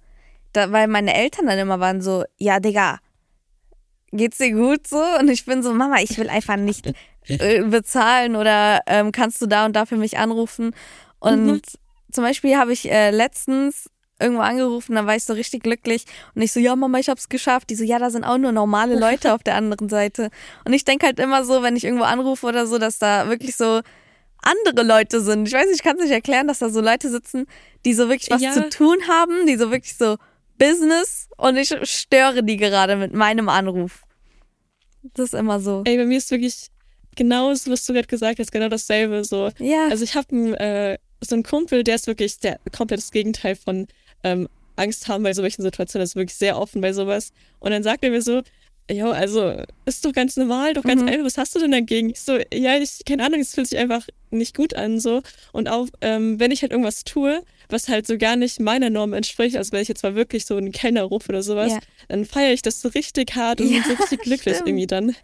da, 0.53 0.71
weil 0.71 0.87
meine 0.87 1.13
Eltern 1.13 1.45
dann 1.47 1.59
immer 1.59 1.81
waren 1.81 2.01
so, 2.01 2.23
ja, 2.37 2.61
Digga, 2.61 2.99
geht's 4.11 4.37
dir 4.37 4.51
gut 4.53 4.87
so? 4.87 5.01
Und 5.19 5.29
ich 5.29 5.45
bin 5.45 5.61
so, 5.61 5.73
Mama, 5.73 5.97
ich 6.01 6.17
will 6.17 6.29
einfach 6.29 6.55
nicht 6.55 6.93
äh, 7.27 7.63
bezahlen 7.69 8.35
oder 8.35 8.81
ähm, 8.87 9.11
kannst 9.11 9.41
du 9.41 9.45
da 9.47 9.65
und 9.65 9.75
da 9.75 9.85
für 9.85 9.97
mich 9.97 10.17
anrufen? 10.17 10.73
Und 11.19 11.45
Mhm. 11.45 11.61
zum 12.11 12.23
Beispiel 12.23 12.57
habe 12.57 12.73
ich 12.73 12.89
äh, 12.91 13.11
letztens 13.11 13.89
irgendwo 14.19 14.41
angerufen, 14.41 14.95
da 14.95 15.05
war 15.05 15.15
ich 15.15 15.23
so 15.25 15.33
richtig 15.33 15.61
glücklich 15.61 16.05
und 16.33 16.41
ich 16.41 16.51
so, 16.51 16.59
ja 16.59 16.75
Mama, 16.75 16.97
ich 16.97 17.07
hab's 17.09 17.29
geschafft. 17.29 17.69
Die 17.69 17.75
so, 17.75 17.83
ja, 17.83 17.99
da 17.99 18.09
sind 18.09 18.23
auch 18.23 18.37
nur 18.39 18.51
normale 18.51 18.95
Leute 18.99 19.33
auf 19.33 19.43
der 19.43 19.55
anderen 19.55 19.89
Seite. 19.89 20.29
Und 20.65 20.73
ich 20.73 20.85
denke 20.85 21.05
halt 21.05 21.19
immer 21.19 21.43
so, 21.45 21.61
wenn 21.61 21.75
ich 21.75 21.83
irgendwo 21.83 22.05
anrufe 22.05 22.47
oder 22.47 22.65
so, 22.65 22.77
dass 22.79 22.97
da 22.97 23.29
wirklich 23.29 23.55
so 23.55 23.81
andere 24.41 24.83
Leute 24.85 25.21
sind. 25.21 25.47
Ich 25.47 25.53
weiß 25.53 25.65
nicht, 25.67 25.75
ich 25.75 25.83
kann 25.83 25.97
es 25.97 26.03
nicht 26.03 26.11
erklären, 26.11 26.47
dass 26.47 26.59
da 26.59 26.69
so 26.69 26.81
Leute 26.81 27.09
sitzen, 27.09 27.45
die 27.85 27.93
so 27.93 28.07
wirklich 28.09 28.29
was 28.31 28.41
Ja. 28.41 28.53
zu 28.53 28.69
tun 28.69 28.97
haben, 29.07 29.45
die 29.45 29.55
so 29.57 29.69
wirklich 29.71 29.95
so 29.97 30.17
Business 30.57 31.27
und 31.37 31.55
ich 31.57 31.75
störe 31.83 32.43
die 32.43 32.57
gerade 32.57 32.95
mit 32.95 33.13
meinem 33.13 33.49
Anruf. 33.49 34.03
Das 35.13 35.25
ist 35.33 35.33
immer 35.39 35.59
so. 35.59 35.83
Ey, 35.85 35.97
bei 35.97 36.05
mir 36.05 36.17
ist 36.17 36.31
wirklich 36.31 36.67
genau 37.17 37.49
das, 37.49 37.69
was 37.69 37.85
du 37.85 37.91
gerade 37.93 38.07
gesagt 38.07 38.39
hast, 38.39 38.51
genau 38.51 38.69
dasselbe. 38.69 39.25
So, 39.25 39.49
Ja. 39.59 39.89
Also 39.89 40.05
ich 40.05 40.15
habe 40.15 40.57
äh, 40.59 40.97
so 41.19 41.35
einen 41.35 41.43
Kumpel, 41.43 41.83
der 41.83 41.95
ist 41.95 42.07
wirklich 42.07 42.39
der 42.39 42.59
komplett 42.75 42.99
das 43.01 43.11
Gegenteil 43.11 43.55
von 43.57 43.87
ähm, 44.23 44.47
Angst 44.77 45.07
haben 45.09 45.23
bei 45.23 45.33
so 45.33 45.43
welchen 45.43 45.63
Situationen. 45.63 46.03
Er 46.03 46.05
ist 46.05 46.15
wirklich 46.15 46.37
sehr 46.37 46.57
offen 46.57 46.79
bei 46.81 46.93
sowas. 46.93 47.31
Und 47.59 47.71
dann 47.71 47.83
sagt 47.83 48.03
er 48.05 48.11
mir 48.11 48.21
so, 48.21 48.41
jo, 48.89 49.09
also 49.11 49.53
ist 49.85 50.05
doch 50.05 50.13
ganz 50.13 50.37
normal, 50.37 50.73
doch 50.73 50.83
ganz 50.83 51.01
Mhm. 51.01 51.07
einfach, 51.09 51.25
was 51.25 51.37
hast 51.37 51.55
du 51.55 51.59
denn 51.59 51.71
dagegen? 51.71 52.11
Ich 52.11 52.21
so, 52.21 52.37
ja, 52.53 52.77
ich, 52.77 53.03
keine 53.05 53.25
Ahnung, 53.25 53.41
es 53.41 53.53
fühlt 53.53 53.67
sich 53.67 53.77
einfach 53.79 54.07
nicht 54.29 54.55
gut 54.55 54.75
an 54.75 54.99
so. 54.99 55.21
Und 55.51 55.67
auch 55.67 55.87
ähm, 56.01 56.39
wenn 56.39 56.51
ich 56.51 56.61
halt 56.61 56.71
irgendwas 56.71 57.03
tue, 57.03 57.41
was 57.69 57.87
halt 57.87 58.07
so 58.07 58.17
gar 58.17 58.35
nicht 58.35 58.59
meiner 58.59 58.89
Norm 58.89 59.13
entspricht, 59.13 59.57
also 59.57 59.71
wenn 59.71 59.81
ich 59.81 59.87
jetzt 59.87 60.03
mal 60.03 60.15
wirklich 60.15 60.45
so 60.45 60.55
einen 60.57 60.71
Kellner 60.71 61.03
rufe 61.03 61.29
oder 61.29 61.43
sowas, 61.43 61.71
Ja. 61.73 61.79
dann 62.07 62.25
feiere 62.25 62.53
ich 62.53 62.61
das 62.61 62.81
so 62.81 62.89
richtig 62.89 63.35
hart 63.35 63.59
und 63.61 63.67
Ja, 63.69 63.81
bin 63.81 63.83
so 63.83 63.93
richtig 64.03 64.21
glücklich 64.21 64.55
stimmt. 64.55 64.69
irgendwie 64.69 64.87
dann. 64.87 65.15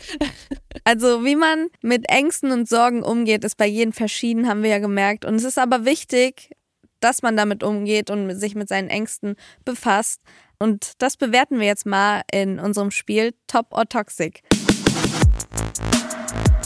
Also 0.84 1.24
wie 1.26 1.36
man 1.36 1.68
mit 1.82 2.10
Ängsten 2.10 2.52
und 2.52 2.68
Sorgen 2.68 3.04
umgeht, 3.04 3.44
ist 3.44 3.58
bei 3.58 3.68
jedem 3.68 3.94
verschieden, 3.94 4.48
haben 4.48 4.64
wir 4.64 4.70
ja 4.72 4.80
gemerkt. 4.80 5.24
Und 5.26 5.36
es 5.36 5.44
ist 5.44 5.58
aber 5.58 5.86
wichtig, 5.86 6.52
dass 7.00 7.22
man 7.22 7.36
damit 7.38 7.64
umgeht 7.64 8.10
und 8.10 8.34
sich 8.38 8.56
mit 8.56 8.68
seinen 8.70 8.90
Ängsten 8.90 9.36
befasst. 9.66 10.22
Und 10.60 10.94
das 11.00 11.18
bewerten 11.18 11.60
wir 11.60 11.68
jetzt 11.68 11.86
mal 11.86 12.22
in 12.32 12.60
unserem 12.60 12.92
Spiel 12.92 13.34
Top 13.48 13.68
or 13.72 13.86
Toxic. 13.88 14.42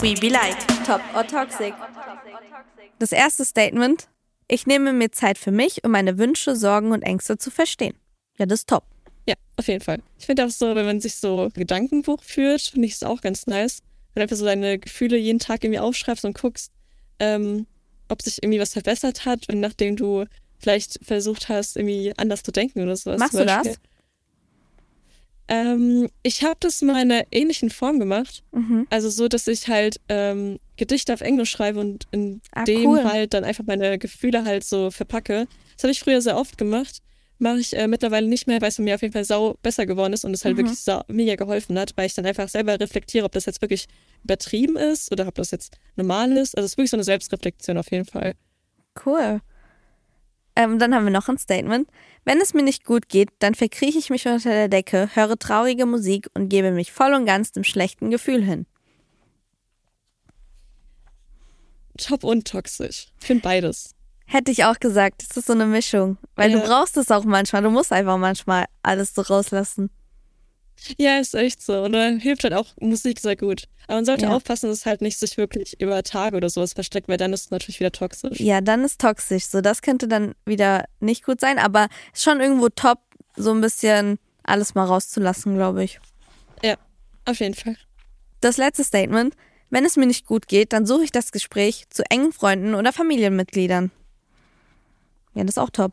We 0.00 0.14
be 0.14 0.28
like. 0.28 0.56
Top 0.86 1.00
or 1.14 1.26
Toxic. 1.26 1.74
Das 2.98 3.12
erste 3.12 3.44
Statement. 3.44 4.08
Ich 4.48 4.66
nehme 4.66 4.94
mir 4.94 5.12
Zeit 5.12 5.36
für 5.36 5.50
mich, 5.50 5.84
um 5.84 5.90
meine 5.90 6.16
Wünsche, 6.18 6.56
Sorgen 6.56 6.92
und 6.92 7.02
Ängste 7.02 7.36
zu 7.36 7.50
verstehen. 7.50 7.94
Ja, 8.38 8.46
das 8.46 8.60
ist 8.60 8.68
top. 8.68 8.84
Ja, 9.26 9.34
auf 9.56 9.68
jeden 9.68 9.82
Fall. 9.82 10.00
Ich 10.18 10.24
finde 10.24 10.46
auch 10.46 10.50
so, 10.50 10.74
wenn 10.74 10.86
man 10.86 11.00
sich 11.00 11.16
so 11.16 11.50
Gedankenbuch 11.52 12.22
führt, 12.22 12.62
finde 12.62 12.86
ich 12.86 12.94
es 12.94 13.02
auch 13.02 13.20
ganz 13.20 13.46
nice. 13.46 13.82
Wenn 14.14 14.20
du 14.20 14.22
einfach 14.22 14.36
so 14.36 14.46
deine 14.46 14.78
Gefühle 14.78 15.18
jeden 15.18 15.38
Tag 15.38 15.64
irgendwie 15.64 15.80
aufschreibst 15.80 16.24
und 16.24 16.38
guckst, 16.38 16.72
ähm, 17.18 17.66
ob 18.08 18.22
sich 18.22 18.42
irgendwie 18.42 18.58
was 18.58 18.72
verbessert 18.72 19.26
hat 19.26 19.48
und 19.50 19.60
nachdem 19.60 19.96
du 19.96 20.24
vielleicht 20.58 20.98
versucht 21.04 21.50
hast, 21.50 21.76
irgendwie 21.76 22.14
anders 22.16 22.42
zu 22.42 22.50
denken 22.50 22.82
oder 22.82 22.96
sowas. 22.96 23.18
Machst 23.18 23.34
du 23.34 23.44
das? 23.44 23.78
Ähm, 25.48 26.08
ich 26.22 26.42
habe 26.44 26.56
das 26.60 26.82
mal 26.82 27.02
in 27.02 27.10
einer 27.10 27.24
ähnlichen 27.30 27.70
Form 27.70 27.98
gemacht. 27.98 28.42
Mhm. 28.52 28.86
Also 28.90 29.08
so, 29.10 29.28
dass 29.28 29.46
ich 29.48 29.68
halt 29.68 30.00
ähm, 30.08 30.58
Gedichte 30.76 31.14
auf 31.14 31.20
Englisch 31.22 31.50
schreibe 31.50 31.80
und 31.80 32.06
in 32.10 32.40
Ah, 32.52 32.64
dem 32.64 32.86
cool. 32.86 33.04
halt 33.04 33.34
dann 33.34 33.44
einfach 33.44 33.64
meine 33.66 33.98
Gefühle 33.98 34.44
halt 34.44 34.64
so 34.64 34.90
verpacke. 34.90 35.46
Das 35.74 35.84
habe 35.84 35.92
ich 35.92 36.00
früher 36.00 36.20
sehr 36.20 36.36
oft 36.36 36.58
gemacht. 36.58 36.98
Mache 37.40 37.60
ich 37.60 37.76
äh, 37.76 37.86
mittlerweile 37.86 38.26
nicht 38.26 38.46
mehr, 38.48 38.60
weil 38.60 38.68
es 38.68 38.78
mir 38.78 38.94
auf 38.96 39.02
jeden 39.02 39.12
Fall 39.14 39.24
sau 39.24 39.54
besser 39.62 39.86
geworden 39.86 40.12
ist 40.12 40.24
und 40.24 40.34
es 40.34 40.44
halt 40.44 40.54
Mhm. 40.56 40.58
wirklich 40.62 40.80
sau, 40.80 41.02
mega 41.06 41.36
geholfen 41.36 41.78
hat, 41.78 41.92
weil 41.96 42.06
ich 42.06 42.14
dann 42.14 42.26
einfach 42.26 42.48
selber 42.48 42.78
reflektiere, 42.80 43.24
ob 43.24 43.32
das 43.32 43.46
jetzt 43.46 43.62
wirklich 43.62 43.86
übertrieben 44.24 44.76
ist 44.76 45.12
oder 45.12 45.28
ob 45.28 45.36
das 45.36 45.52
jetzt 45.52 45.76
normal 45.96 46.32
ist. 46.32 46.56
Also 46.56 46.66
es 46.66 46.72
ist 46.72 46.76
wirklich 46.78 46.90
so 46.90 46.96
eine 46.96 47.04
Selbstreflexion 47.04 47.78
auf 47.78 47.90
jeden 47.92 48.06
Fall. 48.06 48.34
Cool. 49.06 49.40
Ähm, 50.58 50.80
dann 50.80 50.92
haben 50.92 51.04
wir 51.04 51.12
noch 51.12 51.28
ein 51.28 51.38
Statement. 51.38 51.88
Wenn 52.24 52.40
es 52.40 52.52
mir 52.52 52.64
nicht 52.64 52.84
gut 52.84 53.08
geht, 53.08 53.28
dann 53.38 53.54
verkrieche 53.54 53.96
ich 53.96 54.10
mich 54.10 54.26
unter 54.26 54.50
der 54.50 54.68
Decke, 54.68 55.08
höre 55.14 55.38
traurige 55.38 55.86
Musik 55.86 56.26
und 56.34 56.48
gebe 56.48 56.72
mich 56.72 56.90
voll 56.90 57.14
und 57.14 57.26
ganz 57.26 57.52
dem 57.52 57.62
schlechten 57.62 58.10
Gefühl 58.10 58.42
hin. 58.42 58.66
Top 61.96 62.24
und 62.24 62.46
toxisch. 62.48 63.06
Ich 63.20 63.26
finde 63.26 63.42
beides. 63.42 63.94
Hätte 64.26 64.50
ich 64.50 64.64
auch 64.64 64.80
gesagt, 64.80 65.22
das 65.28 65.36
ist 65.36 65.46
so 65.46 65.52
eine 65.52 65.64
Mischung. 65.64 66.18
Weil 66.34 66.50
du 66.50 66.58
Ja. 66.58 66.66
brauchst 66.66 66.96
es 66.96 67.12
auch 67.12 67.24
manchmal. 67.24 67.62
Du 67.62 67.70
musst 67.70 67.92
einfach 67.92 68.18
manchmal 68.18 68.64
alles 68.82 69.14
so 69.14 69.22
rauslassen. 69.22 69.90
Ja, 70.96 71.18
ist 71.18 71.34
echt 71.34 71.60
so. 71.62 71.82
Und 71.82 71.92
dann 71.92 72.18
hilft 72.20 72.44
halt 72.44 72.54
auch 72.54 72.68
Musik 72.80 73.20
sehr 73.20 73.36
gut. 73.36 73.64
Aber 73.86 73.96
man 73.96 74.04
sollte 74.04 74.26
Ja. 74.26 74.34
aufpassen, 74.36 74.68
dass 74.68 74.78
es 74.78 74.86
halt 74.86 75.00
nicht 75.00 75.18
sich 75.18 75.36
wirklich 75.36 75.80
über 75.80 76.02
Tage 76.02 76.36
oder 76.36 76.48
sowas 76.50 76.72
versteckt, 76.72 77.08
weil 77.08 77.16
dann 77.16 77.32
ist 77.32 77.46
es 77.46 77.50
natürlich 77.50 77.80
wieder 77.80 77.92
toxisch. 77.92 78.38
Ja, 78.40 78.60
dann 78.60 78.84
ist 78.84 79.00
toxisch. 79.00 79.46
So, 79.46 79.60
das 79.60 79.82
könnte 79.82 80.08
dann 80.08 80.34
wieder 80.46 80.84
nicht 81.00 81.24
gut 81.24 81.40
sein, 81.40 81.58
aber 81.58 81.88
ist 82.12 82.22
schon 82.22 82.40
irgendwo 82.40 82.68
top, 82.68 83.00
so 83.36 83.52
ein 83.52 83.60
bisschen 83.60 84.18
alles 84.44 84.74
mal 84.74 84.84
rauszulassen, 84.84 85.54
glaube 85.54 85.84
ich. 85.84 86.00
Ja, 86.62 86.76
auf 87.24 87.40
jeden 87.40 87.54
Fall. 87.54 87.76
Das 88.40 88.56
letzte 88.56 88.84
Statement. 88.84 89.34
Wenn 89.70 89.84
es 89.84 89.96
mir 89.96 90.06
nicht 90.06 90.26
gut 90.26 90.48
geht, 90.48 90.72
dann 90.72 90.86
suche 90.86 91.04
ich 91.04 91.12
das 91.12 91.30
Gespräch 91.30 91.84
zu 91.90 92.02
engen 92.10 92.32
Freunden 92.32 92.74
oder 92.74 92.90
Familienmitgliedern. 92.92 93.90
Ja, 95.34 95.42
das 95.44 95.50
ist 95.56 95.58
auch 95.58 95.70
top. 95.70 95.92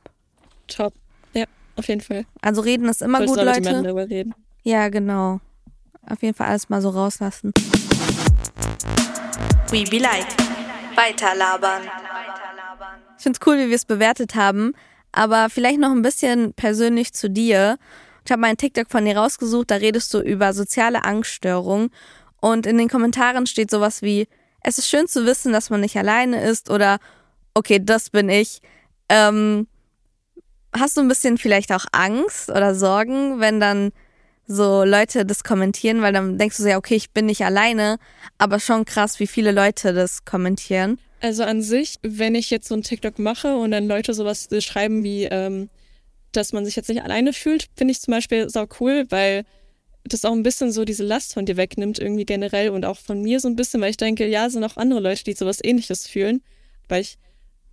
Top. 0.67 0.93
Ja, 1.33 1.45
auf 1.75 1.87
jeden 1.89 1.99
Fall. 2.01 2.25
Also 2.41 2.61
reden 2.61 2.87
ist 2.87 3.01
immer 3.01 3.17
Voll 3.17 3.27
gut, 3.27 3.35
Leute. 3.37 3.61
man 3.61 3.83
darüber 3.83 4.07
reden. 4.07 4.33
Ja, 4.65 4.89
genau. 4.89 5.41
Auf 6.09 6.23
jeden 6.23 6.33
Fall 6.33 6.47
alles 6.47 6.69
mal 6.69 6.81
so 6.81 6.89
rauslassen. 6.89 7.53
We 9.69 9.83
be 9.83 9.99
like. 9.99 10.25
Weiterlabern. 10.95 11.83
Ich 13.15 13.23
find's 13.23 13.39
cool, 13.45 13.59
wie 13.59 13.67
wir 13.67 13.75
es 13.75 13.85
bewertet 13.85 14.33
haben, 14.33 14.73
aber 15.11 15.51
vielleicht 15.51 15.79
noch 15.79 15.91
ein 15.91 16.01
bisschen 16.01 16.53
persönlich 16.53 17.13
zu 17.13 17.29
dir. 17.29 17.77
Ich 18.25 18.31
habe 18.31 18.41
meinen 18.41 18.57
TikTok 18.57 18.89
von 18.89 19.05
dir 19.05 19.17
rausgesucht, 19.17 19.69
da 19.69 19.75
redest 19.75 20.11
du 20.15 20.19
über 20.19 20.51
soziale 20.53 21.03
Angststörungen 21.03 21.91
und 22.41 22.65
in 22.65 22.79
den 22.79 22.89
Kommentaren 22.89 23.45
steht 23.45 23.69
sowas 23.69 24.01
wie, 24.01 24.27
es 24.61 24.79
ist 24.79 24.89
schön 24.89 25.07
zu 25.07 25.27
wissen, 25.27 25.53
dass 25.53 25.69
man 25.69 25.81
nicht 25.81 25.95
alleine 25.95 26.43
ist 26.43 26.71
oder 26.71 26.97
okay, 27.53 27.79
das 27.79 28.09
bin 28.09 28.29
ich. 28.29 28.61
Ähm, 29.09 29.67
hast 30.75 30.97
du 30.97 31.01
ein 31.01 31.07
bisschen 31.07 31.37
vielleicht 31.37 31.71
auch 31.71 31.85
Angst 31.91 32.49
oder 32.49 32.73
Sorgen, 32.73 33.39
wenn 33.39 33.59
dann 33.59 33.91
so 34.47 34.83
Leute 34.83 35.25
das 35.25 35.43
kommentieren, 35.43 36.01
weil 36.01 36.13
dann 36.13 36.37
denkst 36.37 36.57
du 36.57 36.63
so, 36.63 36.69
ja, 36.69 36.77
okay, 36.77 36.95
ich 36.95 37.11
bin 37.11 37.25
nicht 37.25 37.43
alleine, 37.43 37.97
aber 38.37 38.59
schon 38.59 38.85
krass, 38.85 39.19
wie 39.19 39.27
viele 39.27 39.51
Leute 39.51 39.93
das 39.93 40.25
kommentieren. 40.25 40.99
Also 41.21 41.43
an 41.43 41.61
sich, 41.61 41.95
wenn 42.03 42.35
ich 42.35 42.49
jetzt 42.51 42.67
so 42.67 42.75
ein 42.75 42.83
TikTok 42.83 43.17
mache 43.17 43.55
und 43.55 43.71
dann 43.71 43.87
Leute 43.87 44.13
sowas 44.13 44.47
schreiben 44.59 45.03
wie, 45.03 45.23
ähm, 45.23 45.69
dass 46.31 46.53
man 46.53 46.65
sich 46.65 46.75
jetzt 46.75 46.89
nicht 46.89 47.01
alleine 47.01 47.33
fühlt, 47.33 47.67
finde 47.75 47.93
ich 47.93 48.01
zum 48.01 48.11
Beispiel 48.11 48.49
sau 48.49 48.67
cool, 48.79 49.05
weil 49.09 49.45
das 50.03 50.25
auch 50.25 50.33
ein 50.33 50.43
bisschen 50.43 50.71
so 50.71 50.85
diese 50.85 51.03
Last 51.03 51.33
von 51.33 51.45
dir 51.45 51.57
wegnimmt, 51.57 51.97
irgendwie 51.97 52.25
generell 52.25 52.69
und 52.69 52.85
auch 52.85 52.97
von 52.97 53.21
mir 53.21 53.39
so 53.39 53.47
ein 53.47 53.55
bisschen, 53.55 53.81
weil 53.81 53.89
ich 53.89 53.97
denke, 53.97 54.27
ja, 54.27 54.49
sind 54.49 54.63
auch 54.63 54.77
andere 54.77 54.99
Leute, 54.99 55.23
die 55.23 55.33
sowas 55.33 55.59
ähnliches 55.63 56.07
fühlen. 56.07 56.43
Weil 56.87 57.01
ich 57.01 57.17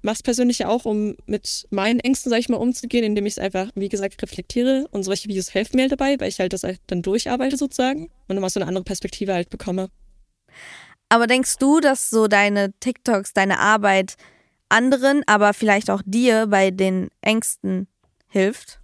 mache 0.02 0.16
es 0.16 0.22
persönlich 0.22 0.58
ja 0.60 0.68
auch, 0.68 0.84
um 0.84 1.16
mit 1.26 1.66
meinen 1.70 2.00
Ängsten, 2.00 2.30
sag 2.30 2.38
ich 2.38 2.48
mal, 2.48 2.56
umzugehen, 2.56 3.04
indem 3.04 3.26
ich 3.26 3.34
es 3.34 3.38
einfach, 3.38 3.70
wie 3.74 3.88
gesagt, 3.88 4.22
reflektiere 4.22 4.86
und 4.90 5.02
solche 5.02 5.28
Videos 5.28 5.54
helfen 5.54 5.76
mir 5.76 5.82
halt 5.82 5.92
dabei, 5.92 6.18
weil 6.18 6.28
ich 6.28 6.40
halt 6.40 6.52
das 6.52 6.64
halt 6.64 6.80
dann 6.88 7.02
durcharbeite 7.02 7.56
sozusagen 7.56 8.04
und 8.04 8.28
dann 8.28 8.40
mal 8.40 8.50
so 8.50 8.60
eine 8.60 8.68
andere 8.68 8.84
Perspektive 8.84 9.34
halt 9.34 9.50
bekomme. 9.50 9.88
Aber 11.08 11.26
denkst 11.26 11.58
du, 11.58 11.80
dass 11.80 12.10
so 12.10 12.26
deine 12.26 12.72
TikToks, 12.80 13.34
deine 13.34 13.58
Arbeit 13.58 14.16
anderen, 14.68 15.22
aber 15.26 15.52
vielleicht 15.52 15.90
auch 15.90 16.02
dir 16.04 16.46
bei 16.46 16.70
den 16.70 17.10
Ängsten 17.20 17.86
hilft? 18.28 18.80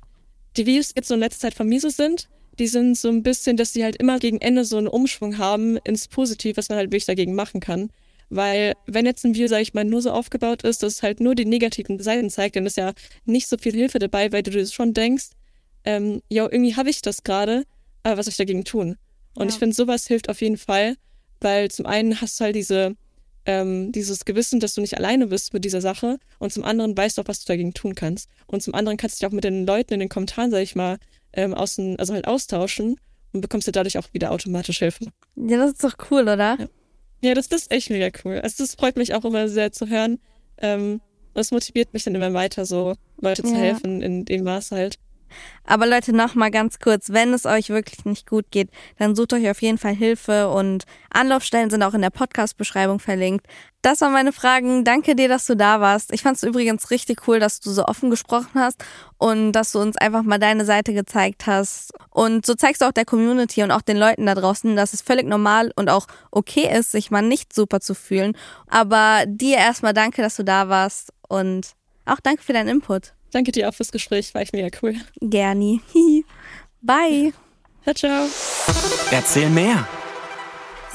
Die 0.57 0.67
Videos, 0.67 0.89
die 0.89 0.97
jetzt 0.97 1.09
so 1.09 1.15
in 1.15 1.21
letzter 1.21 1.49
Zeit 1.49 1.55
von 1.55 1.69
mir 1.69 1.81
so 1.81 1.89
sind, 1.89 2.29
die 2.59 2.67
sind 2.67 2.99
so 2.99 3.09
ein 3.09 3.23
bisschen, 3.23 3.57
dass 3.57 3.73
sie 3.73 3.85
halt 3.85 3.97
immer 3.97 4.19
gegen 4.19 4.41
Ende 4.41 4.65
so 4.65 4.77
einen 4.77 4.89
Umschwung 4.89 5.39
haben 5.39 5.77
ins 5.79 6.09
Positiv, 6.09 6.57
was 6.57 6.69
man 6.69 6.79
halt 6.79 6.89
wirklich 6.89 7.07
dagegen 7.07 7.35
machen 7.35 7.61
kann. 7.61 7.91
Weil 8.31 8.75
wenn 8.87 9.07
jetzt 9.07 9.25
ein 9.25 9.35
Video, 9.35 9.49
sag 9.49 9.61
ich 9.63 9.75
mal, 9.75 9.85
nur 9.85 10.03
so 10.03 10.11
aufgebaut 10.11 10.63
ist, 10.63 10.83
dass 10.83 10.95
es 10.95 11.03
halt 11.03 11.21
nur 11.21 11.35
die 11.35 11.47
negativen 11.47 11.99
Seiten 11.99 12.29
zeigt, 12.31 12.57
dann 12.57 12.67
ist 12.67 12.77
ja 12.77 12.93
nicht 13.25 13.49
so 13.49 13.57
viel 13.57 13.73
Hilfe 13.73 13.99
dabei, 13.99 14.33
weil 14.33 14.43
du 14.43 14.51
dir 14.51 14.67
schon 14.67 14.93
denkst, 14.93 15.31
ähm, 15.85 16.21
ja, 16.29 16.43
irgendwie 16.45 16.77
habe 16.77 16.91
ich 16.91 17.01
das 17.01 17.23
gerade, 17.23 17.65
aber 18.03 18.19
was 18.19 18.27
soll 18.27 18.33
ich 18.33 18.37
dagegen 18.37 18.65
tun? 18.65 18.97
Und 19.35 19.45
Ja. 19.45 19.51
ich 19.51 19.59
finde, 19.59 19.75
sowas 19.75 20.07
hilft 20.07 20.29
auf 20.29 20.41
jeden 20.43 20.59
Fall, 20.59 20.97
weil 21.41 21.71
zum 21.71 21.87
einen 21.87 22.21
hast 22.21 22.39
du 22.39 22.45
halt 22.45 22.57
diese, 22.57 22.97
ähm, 23.47 23.93
dieses 23.93 24.27
Gewissen, 24.27 24.61
dass 24.61 24.75
du 24.75 24.83
nicht 24.83 24.99
alleine 24.99 25.29
bist 25.29 25.55
mit 25.55 25.65
dieser 25.65 25.81
Sache 25.81 26.19
und 26.39 26.53
zum 26.53 26.65
anderen 26.65 26.95
weißt 26.97 27.17
du 27.17 27.23
auch, 27.23 27.29
was 27.29 27.41
du 27.41 27.47
dagegen 27.47 27.73
tun 27.73 27.95
kannst. 27.95 28.29
Und 28.47 28.63
zum 28.63 28.75
anderen 28.75 28.99
kannst 28.99 29.17
du 29.17 29.25
dich 29.25 29.31
auch 29.31 29.35
mit 29.35 29.45
den 29.45 29.65
Leuten 29.67 29.95
in 29.95 30.01
den 30.01 30.09
Kommentaren, 30.11 30.51
sag 30.51 30.61
ich 30.61 30.75
mal, 30.77 30.99
ähm, 31.33 31.55
außen, 31.55 31.99
also 31.99 32.13
halt 32.13 32.27
austauschen 32.27 32.97
und 33.33 33.41
bekommst 33.41 33.67
dir 33.67 33.73
dadurch 33.73 33.97
auch 33.97 34.13
wieder 34.13 34.33
automatisch 34.33 34.81
Hilfe. 34.81 35.07
Ja, 35.37 35.57
das 35.59 35.73
ist 35.73 35.85
doch 35.85 35.95
cool, 36.11 36.23
oder? 36.23 36.57
Ja. 36.59 36.69
Ja, 37.21 37.35
das, 37.35 37.49
das 37.49 37.63
ist 37.63 37.71
echt 37.73 37.91
mega 37.91 38.09
cool. 38.25 38.41
Also 38.41 38.63
das 38.65 38.75
freut 38.75 38.97
mich 38.97 39.15
auch 39.15 39.25
immer 39.25 39.49
sehr 39.49 39.73
zu 39.73 39.89
hören. 39.89 40.21
Ähm, 40.59 41.01
das 41.35 41.51
motiviert 41.51 41.93
mich 41.93 42.05
dann 42.05 42.15
immer 42.15 42.33
weiter, 42.33 42.65
so 42.65 42.95
Leute 43.21 43.43
zu 43.43 43.53
Ja. 43.53 43.59
helfen 43.59 44.03
in 44.03 44.25
dem 44.25 44.45
Maß 44.45 44.71
halt. 44.73 44.97
Aber 45.65 45.87
Leute, 45.87 46.15
noch 46.15 46.35
mal 46.35 46.51
ganz 46.51 46.79
kurz, 46.79 47.11
wenn 47.11 47.33
es 47.33 47.47
euch 47.47 47.69
wirklich 47.69 48.05
nicht 48.05 48.27
gut 48.27 48.47
geht, 48.51 48.71
dann 48.99 49.15
sucht 49.15 49.33
euch 49.33 49.49
auf 49.51 49.61
jeden 49.63 49.79
Fall 49.79 49.95
Hilfe 49.95 50.49
und 50.49 50.85
Anlaufstellen 51.11 51.71
sind 51.71 51.83
auch 51.83 51.95
in 51.95 52.03
der 52.03 52.11
Podcast-Beschreibung 52.11 53.01
verlinkt. 53.01 53.47
Das 53.83 54.01
waren 54.01 54.13
meine 54.13 54.33
Fragen. 54.33 54.85
Danke 54.85 55.15
dir, 55.15 55.29
dass 55.29 55.47
du 55.47 55.57
da 55.57 55.81
warst. 55.81 56.13
Ich 56.13 56.23
fand 56.23 56.37
es 56.37 56.43
übrigens 56.43 56.91
richtig 56.91 57.29
cool, 57.29 57.39
dass 57.39 57.61
du 57.61 57.71
so 57.71 57.85
offen 57.85 58.11
gesprochen 58.11 58.61
hast 58.61 58.85
und 59.19 59.53
dass 59.53 59.73
du 59.73 59.79
uns 59.79 59.97
einfach 59.97 60.23
mal 60.23 60.39
deine 60.39 60.65
Seite 60.65 60.93
gezeigt 60.93 61.47
hast. 61.47 61.93
Und 62.11 62.45
so 62.45 62.55
zeigst 62.55 62.83
du 62.83 62.87
auch 62.87 62.93
der 62.93 63.05
Community 63.05 63.63
und 63.63 63.71
auch 63.71 63.83
den 63.83 63.97
Leuten 63.97 64.27
da 64.27 64.35
draußen, 64.35 64.75
dass 64.75 64.93
es 64.95 65.01
völlig 65.01 65.27
normal 65.27 65.73
und 65.77 65.89
auch 65.91 66.07
okay 66.31 66.69
ist, 66.77 66.91
sich 66.93 67.11
mal 67.11 67.23
nicht 67.23 67.53
super 67.53 67.81
zu 67.81 67.95
fühlen. 67.95 68.37
Aber 68.67 69.25
dir 69.27 69.59
erstmal 69.59 69.95
danke, 69.95 70.23
dass 70.23 70.37
du 70.37 70.45
da 70.45 70.69
warst 70.69 71.13
und 71.29 71.73
auch 72.05 72.21
danke 72.21 72.43
für 72.43 72.53
deinen 72.53 72.69
Input. 72.69 73.13
Danke 73.31 73.53
dir 73.53 73.69
auch 73.69 73.75
fürs 73.75 73.93
Gespräch, 73.93 74.35
war 74.35 74.43
ich 74.43 74.53
mega 74.53 74.69
cool. 74.83 74.95
Gerni. 75.21 75.81
Bye. 76.81 77.33
Ciao, 77.83 77.95
ciao. 77.95 78.29
Erzähl 79.11 79.51
mehr. 79.51 79.87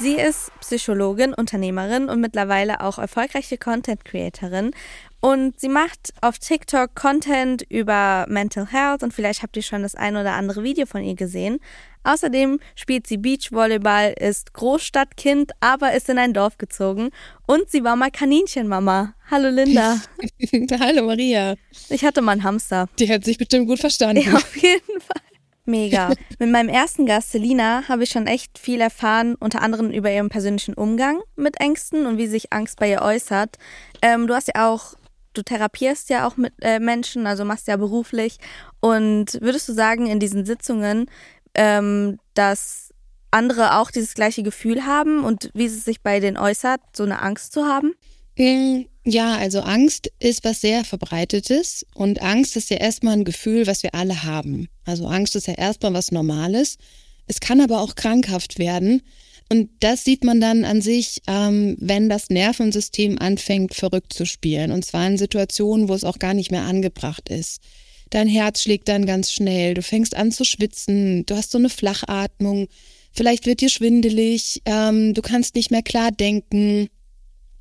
Sie 0.00 0.14
ist 0.14 0.50
Psychologin, 0.60 1.34
Unternehmerin 1.34 2.08
und 2.08 2.20
mittlerweile 2.20 2.80
auch 2.80 2.98
erfolgreiche 2.98 3.58
Content 3.58 4.04
Creatorin. 4.04 4.72
Und 5.20 5.58
sie 5.60 5.68
macht 5.68 6.12
auf 6.20 6.38
TikTok 6.38 6.94
Content 6.94 7.64
über 7.70 8.26
Mental 8.28 8.66
Health 8.70 9.02
und 9.02 9.14
vielleicht 9.14 9.42
habt 9.42 9.56
ihr 9.56 9.62
schon 9.62 9.82
das 9.82 9.94
ein 9.94 10.16
oder 10.16 10.32
andere 10.32 10.64
Video 10.64 10.84
von 10.84 11.02
ihr 11.02 11.14
gesehen. 11.14 11.60
Außerdem 12.02 12.60
spielt 12.74 13.06
sie 13.06 13.16
Beachvolleyball, 13.16 14.14
ist 14.18 14.52
Großstadtkind, 14.52 15.52
aber 15.60 15.94
ist 15.94 16.10
in 16.10 16.18
ein 16.18 16.34
Dorf 16.34 16.58
gezogen. 16.58 17.10
Und 17.46 17.70
sie 17.70 17.82
war 17.84 17.96
mal 17.96 18.10
Kaninchenmama. 18.10 19.14
Hallo 19.30 19.48
Linda. 19.48 20.02
Hallo 20.80 21.06
Maria. 21.06 21.54
Ich 21.88 22.04
hatte 22.04 22.20
mal 22.20 22.32
einen 22.32 22.44
Hamster. 22.44 22.88
Die 22.98 23.10
hat 23.10 23.24
sich 23.24 23.38
bestimmt 23.38 23.68
gut 23.68 23.78
verstanden. 23.78 24.22
Ja, 24.22 24.34
auf 24.34 24.56
jeden 24.56 25.00
Fall. 25.00 25.22
Mega. 25.66 26.12
Mit 26.38 26.50
meinem 26.50 26.68
ersten 26.68 27.06
Gast, 27.06 27.32
Selina, 27.32 27.88
habe 27.88 28.04
ich 28.04 28.10
schon 28.10 28.26
echt 28.26 28.58
viel 28.58 28.80
erfahren, 28.80 29.34
unter 29.34 29.62
anderem 29.62 29.90
über 29.90 30.10
ihren 30.10 30.28
persönlichen 30.28 30.74
Umgang 30.74 31.20
mit 31.36 31.60
Ängsten 31.60 32.06
und 32.06 32.18
wie 32.18 32.26
sich 32.26 32.52
Angst 32.52 32.78
bei 32.78 32.90
ihr 32.90 33.02
äußert. 33.02 33.56
Ähm, 34.02 34.26
du 34.26 34.34
hast 34.34 34.48
ja 34.48 34.68
auch, 34.68 34.94
du 35.32 35.42
therapierst 35.42 36.10
ja 36.10 36.26
auch 36.26 36.36
mit 36.36 36.52
äh, 36.60 36.80
Menschen, 36.80 37.26
also 37.26 37.44
machst 37.44 37.66
ja 37.66 37.76
beruflich. 37.76 38.38
Und 38.80 39.40
würdest 39.40 39.68
du 39.68 39.72
sagen, 39.72 40.06
in 40.06 40.20
diesen 40.20 40.44
Sitzungen, 40.44 41.06
ähm, 41.54 42.18
dass 42.34 42.92
andere 43.30 43.78
auch 43.78 43.90
dieses 43.90 44.14
gleiche 44.14 44.42
Gefühl 44.42 44.84
haben 44.84 45.24
und 45.24 45.50
wie 45.54 45.66
es 45.66 45.84
sich 45.84 46.02
bei 46.02 46.20
denen 46.20 46.36
äußert, 46.36 46.80
so 46.94 47.04
eine 47.04 47.22
Angst 47.22 47.52
zu 47.52 47.64
haben? 47.64 47.94
Mm, 48.36 48.82
Ja, 49.06 49.36
also 49.36 49.60
Angst 49.60 50.10
ist 50.18 50.44
was 50.44 50.62
sehr 50.62 50.82
verbreitetes 50.84 51.84
und 51.94 52.22
Angst 52.22 52.56
ist 52.56 52.70
ja 52.70 52.78
erstmal 52.78 53.12
ein 53.14 53.24
Gefühl, 53.24 53.66
was 53.66 53.82
wir 53.82 53.94
alle 53.94 54.24
haben. 54.24 54.68
Also 54.86 55.06
Angst 55.06 55.36
ist 55.36 55.46
ja 55.46 55.54
erstmal 55.54 55.92
was 55.92 56.10
Normales. 56.10 56.78
Es 57.26 57.40
kann 57.40 57.60
aber 57.60 57.82
auch 57.82 57.96
krankhaft 57.96 58.58
werden. 58.58 59.02
Und 59.50 59.68
das 59.80 60.04
sieht 60.04 60.24
man 60.24 60.40
dann 60.40 60.64
an 60.64 60.80
sich, 60.80 61.20
ähm, 61.26 61.76
wenn 61.78 62.08
das 62.08 62.30
Nervensystem 62.30 63.18
anfängt, 63.18 63.74
verrückt 63.74 64.14
zu 64.14 64.24
spielen. 64.24 64.72
Und 64.72 64.86
zwar 64.86 65.06
in 65.06 65.18
Situationen, 65.18 65.88
wo 65.88 65.94
es 65.94 66.04
auch 66.04 66.18
gar 66.18 66.32
nicht 66.32 66.50
mehr 66.50 66.62
angebracht 66.62 67.28
ist. 67.28 67.60
Dein 68.08 68.28
Herz 68.28 68.62
schlägt 68.62 68.88
dann 68.88 69.04
ganz 69.04 69.32
schnell, 69.32 69.74
du 69.74 69.82
fängst 69.82 70.14
an 70.14 70.32
zu 70.32 70.44
schwitzen, 70.44 71.26
du 71.26 71.36
hast 71.36 71.50
so 71.50 71.58
eine 71.58 71.68
Flachatmung, 71.68 72.68
vielleicht 73.12 73.44
wird 73.44 73.60
dir 73.60 73.68
schwindelig, 73.68 74.62
ähm, 74.64 75.12
du 75.12 75.20
kannst 75.20 75.56
nicht 75.56 75.70
mehr 75.70 75.82
klar 75.82 76.10
denken. 76.10 76.88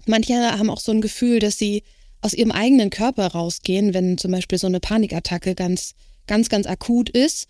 Manche 0.08 0.34
haben 0.36 0.70
auch 0.70 0.80
so 0.80 0.92
ein 0.92 1.02
Gefühl, 1.02 1.40
dass 1.40 1.58
sie 1.58 1.84
aus 2.22 2.34
ihrem 2.34 2.52
eigenen 2.52 2.90
Körper 2.90 3.28
rausgehen, 3.28 3.94
wenn 3.94 4.18
zum 4.18 4.32
Beispiel 4.32 4.58
so 4.58 4.68
eine 4.68 4.80
Panikattacke 4.80 5.56
ganz, 5.56 5.94
ganz, 6.28 6.50
ganz 6.50 6.68
akut 6.68 7.10
ist. 7.10 7.48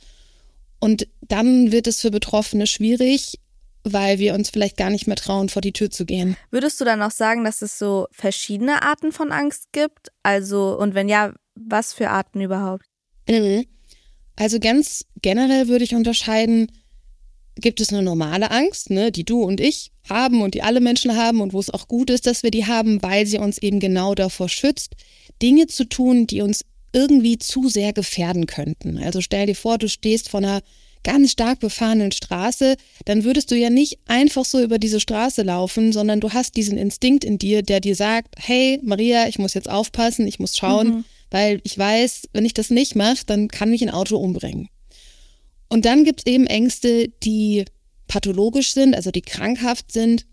Und 0.79 1.07
dann 1.21 1.71
wird 1.71 1.87
es 1.87 2.01
für 2.01 2.11
Betroffene 2.11 2.67
schwierig, 2.67 3.39
weil 3.83 4.19
wir 4.19 4.33
uns 4.33 4.49
vielleicht 4.49 4.77
gar 4.77 4.89
nicht 4.89 5.07
mehr 5.07 5.15
trauen, 5.15 5.49
vor 5.49 5.61
die 5.61 5.73
Tür 5.73 5.89
zu 5.91 6.05
gehen. 6.05 6.35
Würdest 6.51 6.79
du 6.81 6.85
dann 6.85 7.01
auch 7.01 7.11
sagen, 7.11 7.43
dass 7.43 7.61
es 7.61 7.77
so 7.77 8.07
verschiedene 8.11 8.81
Arten 8.81 9.11
von 9.11 9.31
Angst 9.31 9.71
gibt? 9.71 10.09
Also, 10.23 10.77
und 10.77 10.95
wenn 10.95 11.07
ja, 11.07 11.33
was 11.55 11.93
für 11.93 12.09
Arten 12.09 12.41
überhaupt? 12.41 12.85
Mhm. 13.29 13.65
Also 14.35 14.59
ganz 14.59 15.05
generell 15.21 15.67
würde 15.67 15.83
ich 15.83 15.93
unterscheiden, 15.93 16.71
gibt 17.59 17.79
es 17.81 17.89
eine 17.89 18.01
normale 18.01 18.51
Angst, 18.51 18.89
ne, 18.89 19.11
die 19.11 19.23
du 19.23 19.43
und 19.43 19.59
ich 19.59 19.91
haben 20.09 20.41
und 20.41 20.53
die 20.53 20.63
alle 20.63 20.81
Menschen 20.81 21.15
haben 21.15 21.39
und 21.41 21.53
wo 21.53 21.59
es 21.59 21.69
auch 21.69 21.87
gut 21.87 22.09
ist, 22.09 22.25
dass 22.27 22.43
wir 22.43 22.51
die 22.51 22.65
haben, 22.65 23.01
weil 23.03 23.25
sie 23.25 23.37
uns 23.37 23.57
eben 23.57 23.79
genau 23.79 24.15
davor 24.15 24.49
schützt, 24.49 24.93
Dinge 25.41 25.67
zu 25.67 25.85
tun, 25.85 26.27
die 26.27 26.41
uns 26.41 26.65
irgendwie 26.93 27.37
zu 27.37 27.69
sehr 27.69 27.93
gefährden 27.93 28.45
könnten. 28.47 28.97
Also 28.97 29.21
stell 29.21 29.45
dir 29.47 29.55
vor, 29.55 29.77
du 29.77 29.87
stehst 29.89 30.29
vor 30.29 30.39
einer 30.39 30.61
ganz 31.03 31.31
stark 31.31 31.59
befahrenen 31.59 32.11
Straße, 32.11 32.75
dann 33.05 33.23
würdest 33.23 33.51
du 33.51 33.55
ja 33.55 33.69
nicht 33.69 33.99
einfach 34.07 34.45
so 34.45 34.61
über 34.61 34.79
diese 34.79 34.99
Straße 34.99 35.41
laufen, 35.41 35.91
sondern 35.91 36.21
du 36.21 36.31
hast 36.31 36.55
diesen 36.55 36.77
Instinkt 36.77 37.25
in 37.25 37.37
dir, 37.37 37.61
der 37.61 37.81
dir 37.81 37.95
sagt, 37.95 38.35
hey 38.37 38.79
Maria, 38.83 39.27
ich 39.27 39.37
muss 39.37 39.53
jetzt 39.53 39.69
aufpassen, 39.69 40.27
ich 40.27 40.39
muss 40.39 40.55
schauen, 40.55 40.87
Mhm. 40.87 41.05
weil 41.29 41.61
ich 41.63 41.77
weiß, 41.77 42.29
wenn 42.31 42.45
ich 42.45 42.53
das 42.53 42.69
nicht 42.69 42.95
mache, 42.95 43.25
dann 43.25 43.47
kann 43.49 43.69
mich 43.69 43.81
ein 43.81 43.89
Auto 43.89 44.17
umbringen. 44.17 44.69
Und 45.73 45.85
dann 45.85 46.03
gibt 46.03 46.19
es 46.19 46.31
eben 46.31 46.45
Ängste, 46.45 47.07
die 47.23 47.65
pathologisch 48.07 48.75
sind, 48.75 48.93
also 48.93 49.09
die 49.09 49.23
krankhaft 49.23 49.91
sind. 49.91 50.27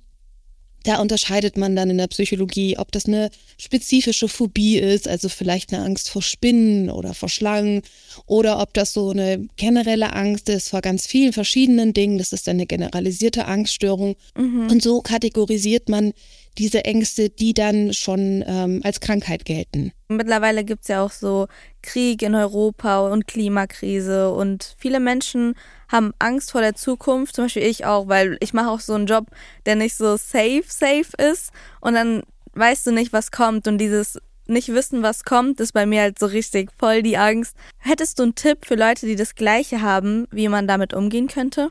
Da 0.85 1.01
unterscheidet 1.01 1.57
man 1.57 1.75
dann 1.75 1.89
in 1.89 1.97
der 1.97 2.09
Psychologie, 2.09 2.77
ob 2.77 2.93
das 2.93 3.07
eine 3.07 3.31
spezifische 3.57 4.29
Phobie 4.29 4.77
ist, 4.77 5.09
also 5.09 5.31
vielleicht 5.31 5.73
eine 5.73 5.83
Angst 5.83 6.11
vor 6.11 6.21
Spinnen 6.21 6.91
oder 6.91 7.15
vor 7.15 7.31
Schlangen, 7.31 7.81
oder 8.27 8.61
ob 8.61 8.75
das 8.75 8.93
so 8.93 9.09
eine 9.09 9.47
generelle 9.57 10.13
Angst 10.13 10.51
ist 10.51 10.69
vor 10.69 10.83
ganz 10.83 11.07
vielen 11.07 11.33
verschiedenen 11.33 11.95
Dingen. 11.95 12.19
Das 12.19 12.35
ist 12.35 12.47
eine 12.47 12.67
generalisierte 12.67 13.47
Angststörung. 13.47 14.17
Mhm. 14.37 14.69
Und 14.71 14.83
so 14.83 15.01
kategorisiert 15.01 15.89
man 15.89 16.13
diese 16.59 16.85
Ängste, 16.85 17.31
die 17.31 17.55
dann 17.55 17.93
schon 17.93 18.45
ähm, 18.47 18.81
als 18.85 19.01
Krankheit 19.01 19.45
gelten. 19.45 19.93
Mittlerweile 20.09 20.65
gibt 20.65 20.83
es 20.83 20.89
ja 20.89 21.03
auch 21.03 21.13
so 21.13 21.47
Krieg 21.83 22.23
in 22.23 22.35
Europa 22.35 23.01
und 23.09 23.27
Klimakrise 23.27 24.31
und 24.31 24.75
viele 24.79 25.01
Menschen 25.01 25.55
haben 25.89 26.13
Angst 26.19 26.51
vor 26.51 26.61
der 26.61 26.75
Zukunft, 26.75 27.37
zum 27.37 27.45
Beispiel 27.45 27.63
ich 27.63 27.85
auch, 27.85 28.09
weil 28.09 28.37
ich 28.41 28.53
mache 28.53 28.71
auch 28.71 28.81
so 28.81 28.95
einen 28.95 29.07
Job, 29.07 29.27
der 29.67 29.77
nicht 29.77 29.97
so 29.97 30.17
safe, 30.17 30.65
safe 30.67 31.13
ist 31.19 31.51
und 31.81 31.95
dann 31.95 32.23
weißt 32.55 32.87
du 32.87 32.93
nicht, 32.93 33.13
was 33.13 33.31
kommt 33.31 33.69
und 33.69 33.79
dieses 33.79 34.19
nicht 34.47 34.69
wissen, 34.69 35.03
was 35.03 35.25
kommt, 35.25 35.61
ist 35.61 35.73
bei 35.73 35.87
mir 35.87 36.03
halt 36.03 36.19
so 36.19 36.27
richtig 36.27 36.71
voll 36.77 37.03
die 37.03 37.17
Angst. 37.17 37.57
Hättest 37.79 38.19
du 38.19 38.25
einen 38.25 38.35
Tipp 38.35 38.67
für 38.67 38.75
Leute, 38.75 39.07
die 39.07 39.17
das 39.17 39.37
Gleiche 39.37 39.81
haben, 39.81 40.27
wie 40.31 40.49
man 40.49 40.67
damit 40.67 40.93
umgehen 40.93 41.29
könnte? 41.29 41.71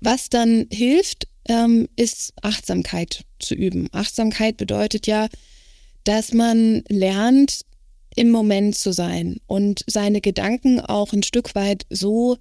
Was 0.00 0.28
dann 0.28 0.66
hilft, 0.70 1.28
ähm, 1.48 1.88
ist 1.96 2.32
Achtsamkeit 2.42 3.24
zu 3.38 3.54
üben. 3.54 3.88
Achtsamkeit 3.92 4.56
bedeutet 4.56 5.06
ja, 5.06 5.28
dass 6.04 6.32
man 6.32 6.82
lernt, 6.88 7.62
im 8.16 8.30
Moment 8.30 8.74
zu 8.74 8.92
sein 8.92 9.36
und 9.46 9.84
seine 9.86 10.22
Gedanken 10.22 10.80
auch 10.80 11.12
ein 11.12 11.22
Stück 11.22 11.54
weit 11.54 11.84
so 11.90 12.38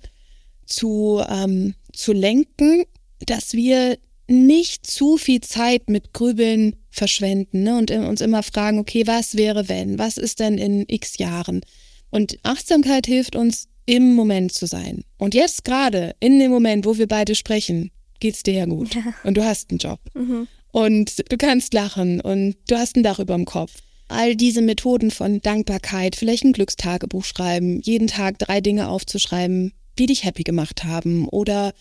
zu, 0.65 1.21
ähm, 1.27 1.75
zu 1.91 2.13
lenken, 2.13 2.85
dass 3.19 3.53
wir 3.53 3.97
nicht 4.27 4.87
zu 4.87 5.17
viel 5.17 5.41
Zeit 5.41 5.89
mit 5.89 6.13
Grübeln 6.13 6.77
verschwenden 6.89 7.63
ne? 7.63 7.77
und 7.77 7.91
uns 7.91 8.21
immer 8.21 8.41
fragen, 8.41 8.79
okay, 8.79 9.05
was 9.05 9.35
wäre 9.35 9.67
wenn? 9.67 9.99
Was 9.99 10.17
ist 10.17 10.39
denn 10.39 10.57
in 10.57 10.85
x 10.87 11.17
Jahren? 11.17 11.61
Und 12.09 12.39
Achtsamkeit 12.43 13.05
hilft 13.05 13.35
uns, 13.35 13.67
im 13.85 14.15
Moment 14.15 14.51
zu 14.51 14.65
sein. 14.65 15.03
Und 15.17 15.35
jetzt 15.35 15.63
gerade, 15.63 16.15
in 16.19 16.39
dem 16.39 16.51
Moment, 16.51 16.85
wo 16.85 16.97
wir 16.97 17.07
beide 17.07 17.35
sprechen, 17.35 17.91
geht's 18.19 18.43
dir 18.43 18.53
ja 18.53 18.65
gut. 18.65 18.95
Ja. 18.95 19.13
Und 19.23 19.37
du 19.37 19.43
hast 19.43 19.69
einen 19.69 19.79
Job. 19.79 19.99
Mhm. 20.13 20.47
Und 20.71 21.31
du 21.31 21.37
kannst 21.37 21.73
lachen 21.73 22.19
und 22.21 22.55
du 22.67 22.77
hast 22.77 22.97
ein 22.97 23.03
Dach 23.03 23.19
über 23.19 23.35
dem 23.35 23.45
Kopf. 23.45 23.81
All 24.07 24.35
diese 24.35 24.61
Methoden 24.61 25.09
von 25.09 25.41
Dankbarkeit, 25.41 26.15
vielleicht 26.15 26.43
ein 26.43 26.53
Glückstagebuch 26.53 27.23
schreiben, 27.23 27.81
jeden 27.81 28.07
Tag 28.07 28.37
drei 28.39 28.61
Dinge 28.61 28.89
aufzuschreiben, 28.89 29.73
die 29.97 30.05
dich 30.05 30.23
happy 30.23 30.43
gemacht 30.43 30.83
haben. 30.83 31.27
Oder 31.29 31.73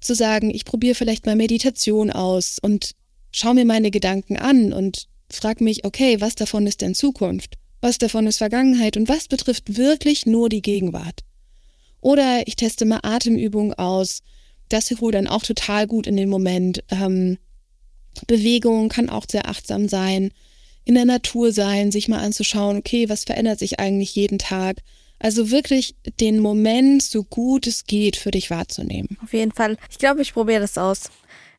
zu 0.00 0.14
sagen, 0.14 0.50
ich 0.50 0.64
probiere 0.64 0.94
vielleicht 0.94 1.24
mal 1.24 1.36
Meditation 1.36 2.10
aus 2.10 2.58
und 2.60 2.92
schau 3.30 3.54
mir 3.54 3.64
meine 3.64 3.90
Gedanken 3.90 4.36
an 4.36 4.72
und 4.72 5.06
frag 5.30 5.60
mich, 5.60 5.84
okay, 5.84 6.20
was 6.20 6.34
davon 6.34 6.66
ist 6.66 6.82
denn 6.82 6.94
Zukunft? 6.94 7.56
Was 7.80 7.98
davon 7.98 8.26
ist 8.26 8.38
Vergangenheit 8.38 8.96
und 8.96 9.08
was 9.08 9.28
betrifft 9.28 9.76
wirklich 9.76 10.26
nur 10.26 10.48
die 10.48 10.62
Gegenwart? 10.62 11.20
Oder 12.00 12.46
ich 12.46 12.56
teste 12.56 12.84
mal 12.84 13.00
Atemübungen 13.02 13.74
aus. 13.74 14.22
Das 14.72 14.90
holt 15.00 15.14
dann 15.14 15.26
auch 15.26 15.42
total 15.42 15.86
gut 15.86 16.06
in 16.06 16.16
den 16.16 16.28
Moment. 16.28 16.82
Ähm, 16.90 17.38
Bewegung 18.26 18.88
kann 18.88 19.08
auch 19.08 19.24
sehr 19.30 19.48
achtsam 19.48 19.88
sein. 19.88 20.32
In 20.84 20.94
der 20.94 21.04
Natur 21.04 21.52
sein, 21.52 21.92
sich 21.92 22.08
mal 22.08 22.20
anzuschauen, 22.20 22.78
okay, 22.78 23.08
was 23.08 23.24
verändert 23.24 23.58
sich 23.58 23.78
eigentlich 23.78 24.14
jeden 24.14 24.38
Tag? 24.38 24.78
Also 25.18 25.50
wirklich 25.50 25.94
den 26.18 26.40
Moment 26.40 27.02
so 27.02 27.22
gut 27.22 27.68
es 27.68 27.84
geht 27.84 28.16
für 28.16 28.32
dich 28.32 28.50
wahrzunehmen. 28.50 29.16
Auf 29.22 29.32
jeden 29.32 29.52
Fall. 29.52 29.76
Ich 29.88 29.98
glaube, 29.98 30.22
ich 30.22 30.32
probiere 30.32 30.60
das 30.60 30.76
aus. 30.76 31.10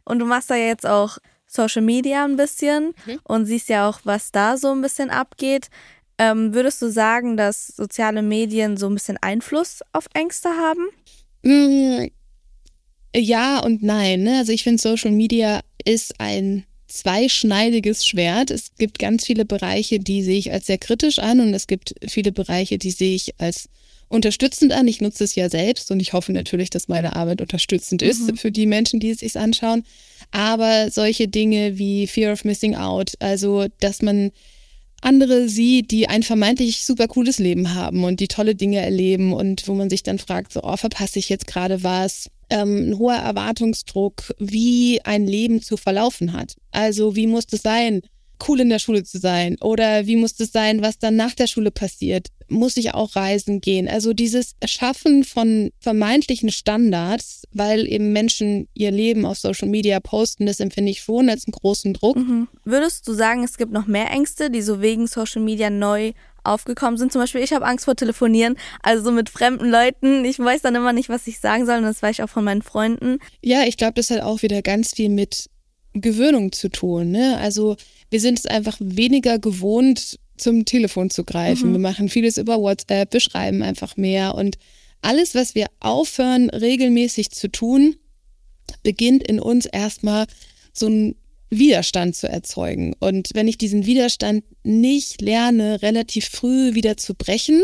Und 0.04 0.20
du 0.20 0.26
machst 0.26 0.50
da 0.50 0.56
jetzt 0.56 0.86
auch 0.86 1.18
Social 1.48 1.82
Media 1.82 2.26
ein 2.26 2.36
bisschen 2.36 2.94
mhm. 3.06 3.20
und 3.24 3.46
siehst 3.46 3.70
ja 3.70 3.88
auch, 3.88 4.02
was 4.04 4.32
da 4.32 4.58
so 4.58 4.72
ein 4.72 4.82
bisschen 4.82 5.10
abgeht. 5.10 5.70
Ähm, 6.18 6.54
würdest 6.54 6.82
du 6.82 6.92
sagen, 6.92 7.38
dass 7.38 7.68
soziale 7.68 8.22
Medien 8.22 8.76
so 8.76 8.88
ein 8.88 8.96
bisschen 8.96 9.18
Einfluss 9.22 9.80
auf 9.94 10.08
Ängste 10.14 10.50
haben? 10.50 10.88
Ja 13.16 13.60
und 13.60 13.84
nein. 13.84 14.24
Ne? 14.24 14.40
Also 14.40 14.52
ich 14.52 14.64
finde, 14.64 14.82
Social 14.82 15.12
Media 15.12 15.62
ist 15.86 16.20
ein 16.20 16.66
zweischneidiges 16.88 18.06
Schwert. 18.06 18.52
Es 18.52 18.76
gibt 18.78 19.00
ganz 19.00 19.26
viele 19.26 19.46
Bereiche, 19.46 20.00
die 20.00 20.22
sehe 20.22 20.38
ich 20.38 20.52
als 20.52 20.68
sehr 20.68 20.78
kritisch 20.78 21.20
an 21.20 21.40
und 21.40 21.54
es 21.54 21.68
gibt 21.68 21.96
viele 22.08 22.32
Bereiche, 22.32 22.78
die 22.78 22.92
sehe 22.92 23.16
ich 23.16 23.40
als 23.40 23.70
unterstützend 24.10 24.74
an. 24.74 24.88
Ich 24.88 25.02
nutze 25.02 25.24
es 25.24 25.34
ja 25.34 25.50
selbst 25.50 25.90
und 25.90 26.00
ich 26.00 26.14
hoffe 26.14 26.32
natürlich, 26.34 26.70
dass 26.70 26.88
meine 26.88 27.16
Arbeit 27.16 27.42
unterstützend 27.42 28.04
ist 28.04 28.32
mhm. 28.32 28.38
für 28.38 28.52
die 28.52 28.68
Menschen, 28.68 29.00
die 29.00 29.10
es 29.10 29.20
sich 29.20 29.38
anschauen. 29.38 29.84
Aber 30.32 30.92
solche 30.92 31.28
Dinge 31.28 31.80
wie 31.80 32.06
Fear 32.06 32.34
of 32.34 32.46
Missing 32.46 32.76
Out, 32.76 33.14
also 33.20 33.66
dass 33.80 34.02
man 34.02 34.32
andere 35.02 35.50
sieht, 35.50 35.92
die 35.92 36.08
ein 36.08 36.24
vermeintlich 36.24 36.86
super 36.86 37.08
cooles 37.08 37.40
Leben 37.40 37.74
haben 37.74 38.04
und 38.04 38.20
die 38.20 38.28
tolle 38.28 38.56
Dinge 38.56 38.78
erleben 38.78 39.34
und 39.34 39.68
wo 39.68 39.74
man 39.74 39.90
sich 39.90 40.04
dann 40.04 40.20
fragt, 40.20 40.54
so, 40.54 40.62
oh, 40.64 40.78
verpasse 40.78 41.20
ich 41.20 41.30
jetzt 41.30 41.48
gerade 41.48 41.84
was? 41.84 42.30
Ähm, 42.54 42.90
ein 42.90 42.98
hoher 43.00 43.16
Erwartungsdruck, 43.16 44.34
wie 44.38 45.02
ein 45.04 45.26
Leben 45.26 45.62
zu 45.62 45.76
verlaufen 45.76 46.34
hat. 46.34 46.56
Also 46.72 47.16
wie 47.16 47.28
muss 47.28 47.46
es 47.52 47.64
sein, 47.64 48.02
cool 48.48 48.60
in 48.60 48.70
der 48.70 48.80
Schule 48.80 49.04
zu 49.04 49.20
sein? 49.20 49.58
Oder 49.62 50.06
wie 50.08 50.16
muss 50.16 50.40
es 50.40 50.52
sein, 50.52 50.82
was 50.82 51.00
dann 51.00 51.16
nach 51.16 51.34
der 51.34 51.48
Schule 51.48 51.72
passiert? 51.72 52.28
Muss 52.50 52.78
ich 52.78 52.94
auch 52.94 53.16
reisen 53.16 53.62
gehen? 53.62 53.88
Also 53.88 54.14
dieses 54.14 54.56
Erschaffen 54.60 55.24
von 55.24 55.72
vermeintlichen 55.80 56.52
Standards, 56.52 57.44
weil 57.52 57.88
eben 57.88 58.14
Menschen 58.14 58.68
ihr 58.74 58.92
Leben 58.92 59.26
auf 59.26 59.38
Social 59.38 59.68
Media 59.68 60.00
posten, 60.00 60.46
das 60.46 60.60
empfinde 60.60 60.92
ich 60.92 61.02
schon 61.02 61.30
als 61.30 61.48
einen 61.48 61.54
großen 61.54 61.94
Druck. 61.94 62.18
Mhm. 62.18 62.48
Würdest 62.64 63.08
du 63.08 63.14
sagen, 63.14 63.44
es 63.44 63.58
gibt 63.58 63.72
noch 63.72 63.88
mehr 63.88 64.12
Ängste, 64.12 64.50
die 64.50 64.62
so 64.62 64.82
wegen 64.82 65.08
Social 65.08 65.42
Media 65.42 65.70
neu 65.70 66.14
aufgekommen 66.44 66.98
sind. 66.98 67.12
Zum 67.12 67.22
Beispiel, 67.22 67.42
ich 67.42 67.54
habe 67.54 67.66
Angst 67.66 67.86
vor 67.86 67.96
Telefonieren, 67.96 68.56
also 68.82 69.04
so 69.04 69.12
mit 69.12 69.30
fremden 69.30 69.70
Leuten. 69.70 70.26
Ich 70.26 70.40
weiß 70.40 70.62
dann 70.62 70.76
immer 70.76 70.94
nicht, 70.94 71.10
was 71.10 71.26
ich 71.28 71.40
sagen 71.40 71.66
soll 71.66 71.78
und 71.78 71.84
das 71.84 72.02
weiß 72.02 72.18
ich 72.18 72.24
auch 72.24 72.30
von 72.30 72.44
meinen 72.44 72.62
Freunden. 72.62 73.20
Ja, 73.42 73.64
ich 73.64 73.78
glaube, 73.78 73.94
das 73.94 74.10
hat 74.10 74.22
auch 74.22 74.42
wieder 74.42 74.62
ganz 74.62 74.94
viel 74.94 75.10
mit 75.10 75.50
Gewöhnung 75.94 76.52
zu 76.52 76.70
tun. 76.70 77.12
Ne? 77.12 77.38
Also 77.38 77.76
wir 78.10 78.20
sind 78.20 78.40
es 78.40 78.46
einfach 78.46 78.78
weniger 78.80 79.40
gewohnt, 79.40 80.20
zum 80.38 80.66
Telefon 80.66 81.10
zu 81.10 81.24
greifen. 81.24 81.70
Mhm. 81.70 81.74
Wir 81.74 81.80
machen 81.80 82.10
vieles 82.10 82.38
über 82.38 82.60
WhatsApp, 82.60 83.14
wir 83.14 83.20
schreiben 83.20 83.62
einfach 83.62 83.98
mehr 83.98 84.36
und 84.36 84.58
alles, 85.02 85.36
was 85.36 85.54
wir 85.54 85.68
aufhören, 85.80 86.50
regelmäßig 86.50 87.32
zu 87.32 87.52
tun, 87.52 87.96
beginnt 88.84 89.28
in 89.28 89.40
uns 89.40 89.66
erstmal 89.66 90.26
so 90.72 90.88
ein 90.88 91.16
Widerstand 91.50 92.16
zu 92.16 92.28
erzeugen. 92.28 92.96
Und 93.00 93.30
wenn 93.34 93.48
ich 93.48 93.58
diesen 93.58 93.86
Widerstand 93.86 94.44
nicht 94.64 95.22
lerne, 95.22 95.82
relativ 95.82 96.28
früh 96.30 96.74
wieder 96.74 96.98
zu 96.98 97.14
brechen, 97.14 97.62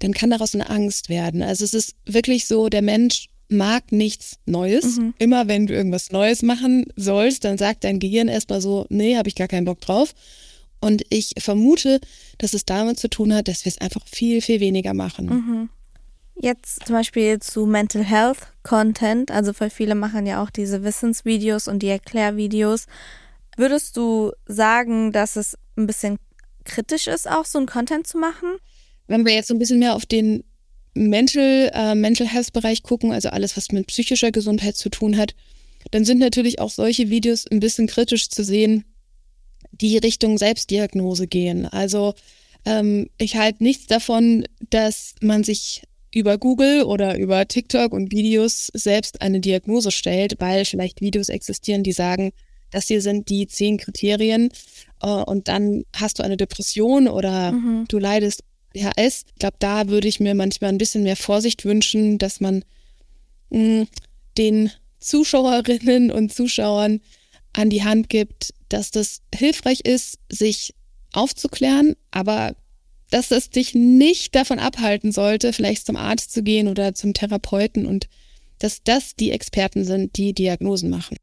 dann 0.00 0.12
kann 0.12 0.30
daraus 0.30 0.54
eine 0.54 0.68
Angst 0.68 1.08
werden. 1.08 1.42
Also 1.42 1.64
es 1.64 1.74
ist 1.74 1.94
wirklich 2.06 2.46
so, 2.46 2.68
der 2.68 2.82
Mensch 2.82 3.28
mag 3.52 3.92
nichts 3.92 4.38
Neues. 4.46 4.96
Mhm. 4.96 5.14
Immer 5.18 5.48
wenn 5.48 5.66
du 5.66 5.74
irgendwas 5.74 6.10
Neues 6.10 6.42
machen 6.42 6.86
sollst, 6.96 7.44
dann 7.44 7.58
sagt 7.58 7.84
dein 7.84 7.98
Gehirn 7.98 8.28
erstmal 8.28 8.60
so, 8.60 8.86
nee, 8.88 9.16
habe 9.16 9.28
ich 9.28 9.34
gar 9.34 9.48
keinen 9.48 9.64
Bock 9.64 9.80
drauf. 9.80 10.14
Und 10.80 11.04
ich 11.10 11.34
vermute, 11.38 12.00
dass 12.38 12.54
es 12.54 12.64
damit 12.64 12.98
zu 12.98 13.08
tun 13.08 13.32
hat, 13.32 13.46
dass 13.46 13.64
wir 13.64 13.70
es 13.70 13.80
einfach 13.80 14.04
viel, 14.06 14.40
viel 14.42 14.58
weniger 14.60 14.94
machen. 14.94 15.26
Mhm. 15.26 15.68
Jetzt 16.34 16.86
zum 16.86 16.96
Beispiel 16.96 17.38
zu 17.38 17.66
Mental 17.66 18.02
Health 18.02 18.48
Content, 18.62 19.30
also 19.30 19.52
weil 19.58 19.70
viele 19.70 19.94
machen 19.94 20.26
ja 20.26 20.42
auch 20.42 20.50
diese 20.50 20.82
Wissensvideos 20.82 21.68
und 21.68 21.80
die 21.82 21.88
Erklärvideos. 21.88 22.86
Würdest 23.56 23.96
du 23.96 24.32
sagen, 24.46 25.12
dass 25.12 25.36
es 25.36 25.56
ein 25.76 25.86
bisschen 25.86 26.18
kritisch 26.64 27.06
ist, 27.06 27.30
auch 27.30 27.44
so 27.44 27.58
ein 27.58 27.66
Content 27.66 28.06
zu 28.06 28.18
machen? 28.18 28.56
Wenn 29.06 29.26
wir 29.26 29.34
jetzt 29.34 29.48
so 29.48 29.54
ein 29.54 29.58
bisschen 29.58 29.78
mehr 29.78 29.94
auf 29.94 30.06
den 30.06 30.42
Mental, 30.94 31.70
äh, 31.74 31.94
Mental 31.94 32.26
Health 32.26 32.52
Bereich 32.52 32.82
gucken, 32.82 33.12
also 33.12 33.30
alles, 33.30 33.56
was 33.56 33.72
mit 33.72 33.86
psychischer 33.86 34.30
Gesundheit 34.30 34.76
zu 34.76 34.90
tun 34.90 35.16
hat, 35.16 35.34
dann 35.90 36.04
sind 36.04 36.18
natürlich 36.18 36.60
auch 36.60 36.70
solche 36.70 37.10
Videos 37.10 37.46
ein 37.50 37.60
bisschen 37.60 37.86
kritisch 37.86 38.28
zu 38.28 38.44
sehen, 38.44 38.84
die 39.72 39.98
Richtung 39.98 40.38
Selbstdiagnose 40.38 41.26
gehen. 41.26 41.66
Also 41.66 42.14
ähm, 42.64 43.08
ich 43.18 43.36
halte 43.36 43.62
nichts 43.62 43.86
davon, 43.86 44.44
dass 44.70 45.14
man 45.20 45.44
sich 45.44 45.82
über 46.14 46.36
Google 46.38 46.82
oder 46.82 47.18
über 47.18 47.48
TikTok 47.48 47.92
und 47.92 48.12
Videos 48.12 48.68
selbst 48.74 49.22
eine 49.22 49.40
Diagnose 49.40 49.90
stellt, 49.90 50.36
weil 50.40 50.64
vielleicht 50.64 51.00
Videos 51.00 51.30
existieren, 51.30 51.82
die 51.82 51.92
sagen, 51.92 52.32
das 52.70 52.86
hier 52.86 53.02
sind 53.02 53.28
die 53.28 53.46
zehn 53.46 53.78
Kriterien 53.78 54.50
äh, 55.02 55.08
und 55.08 55.48
dann 55.48 55.84
hast 55.94 56.18
du 56.18 56.22
eine 56.22 56.36
Depression 56.36 57.08
oder 57.08 57.52
mhm. 57.52 57.86
du 57.88 57.98
leidest 57.98 58.44
DHS. 58.74 59.24
Ich 59.28 59.38
glaube, 59.38 59.56
da 59.58 59.88
würde 59.88 60.08
ich 60.08 60.20
mir 60.20 60.34
manchmal 60.34 60.70
ein 60.70 60.78
bisschen 60.78 61.02
mehr 61.02 61.16
Vorsicht 61.16 61.64
wünschen, 61.64 62.18
dass 62.18 62.40
man 62.40 62.64
mh, 63.50 63.86
den 64.38 64.70
Zuschauerinnen 65.00 66.10
und 66.10 66.32
Zuschauern 66.32 67.00
an 67.52 67.70
die 67.70 67.84
Hand 67.84 68.08
gibt, 68.08 68.54
dass 68.68 68.90
das 68.90 69.20
hilfreich 69.34 69.80
ist, 69.80 70.18
sich 70.30 70.74
aufzuklären, 71.12 71.96
aber 72.10 72.54
dass 73.10 73.30
es 73.30 73.50
dich 73.50 73.74
nicht 73.74 74.34
davon 74.34 74.58
abhalten 74.58 75.12
sollte, 75.12 75.52
vielleicht 75.52 75.84
zum 75.84 75.96
Arzt 75.96 76.32
zu 76.32 76.42
gehen 76.42 76.68
oder 76.68 76.94
zum 76.94 77.12
Therapeuten 77.12 77.84
und 77.84 78.08
dass 78.58 78.82
das 78.82 79.16
die 79.16 79.32
Experten 79.32 79.84
sind, 79.84 80.16
die 80.16 80.32
Diagnosen 80.32 80.88
machen. 80.88 81.16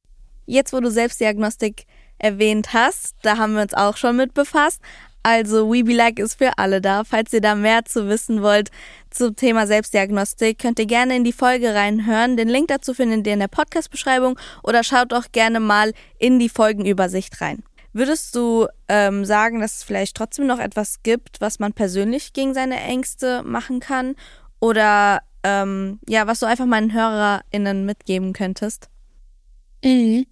Jetzt, 0.46 0.74
wo 0.74 0.80
du 0.80 0.92
Selbstdiagnostik 0.92 1.86
erwähnt 2.20 2.74
hast. 2.74 3.16
Da 3.22 3.38
haben 3.38 3.54
wir 3.54 3.62
uns 3.62 3.74
auch 3.74 3.98
schon 3.98 4.18
mit 4.18 4.34
befasst. 4.34 4.82
Also 5.24 5.70
We 5.70 5.84
Be 5.84 5.94
Like 5.94 6.20
ist 6.20 6.36
für 6.36 6.58
alle 6.58 6.82
da. 6.82 7.04
Falls 7.04 7.34
ihr 7.34 7.42
da 7.42 7.56
mehr 7.56 7.86
zu 7.86 8.08
wissen 8.08 8.42
wollt 8.42 8.72
zum 9.10 9.36
Thema 9.36 9.68
Selbstdiagnostik, 9.68 10.60
könnt 10.60 10.80
ihr 10.80 10.86
gerne 10.86 11.16
in 11.16 11.24
die 11.24 11.34
Folge 11.34 11.74
reinhören. 11.74 12.38
Den 12.38 12.48
Link 12.48 12.70
dazu 12.70 12.94
findet 12.94 13.28
ihr 13.28 13.34
in 13.34 13.40
der 13.40 13.48
Podcast-Beschreibung 13.48 14.40
oder 14.64 14.84
schaut 14.84 15.14
auch 15.14 15.26
gerne 15.32 15.60
mal 15.60 15.94
in 16.18 16.40
die 16.40 16.50
Folgenübersicht 16.50 17.42
rein. 17.42 17.64
Würdest 17.92 18.36
du 18.36 18.68
ähm, 18.88 19.26
sagen, 19.26 19.60
dass 19.60 19.78
es 19.78 19.84
vielleicht 19.84 20.16
trotzdem 20.16 20.46
noch 20.46 20.60
etwas 20.60 21.02
gibt, 21.02 21.42
was 21.42 21.60
man 21.60 21.74
persönlich 21.74 22.34
gegen 22.34 22.54
seine 22.54 22.80
Ängste 22.80 23.44
machen 23.44 23.80
kann? 23.80 24.16
Oder 24.60 25.22
ähm, 25.44 26.00
ja, 26.08 26.28
was 26.28 26.40
du 26.40 26.46
einfach 26.46 26.66
meinen 26.66 26.94
HörerInnen 26.94 27.86
mitgeben 27.86 28.34
könntest? 28.34 28.90
Mhm. 29.84 30.26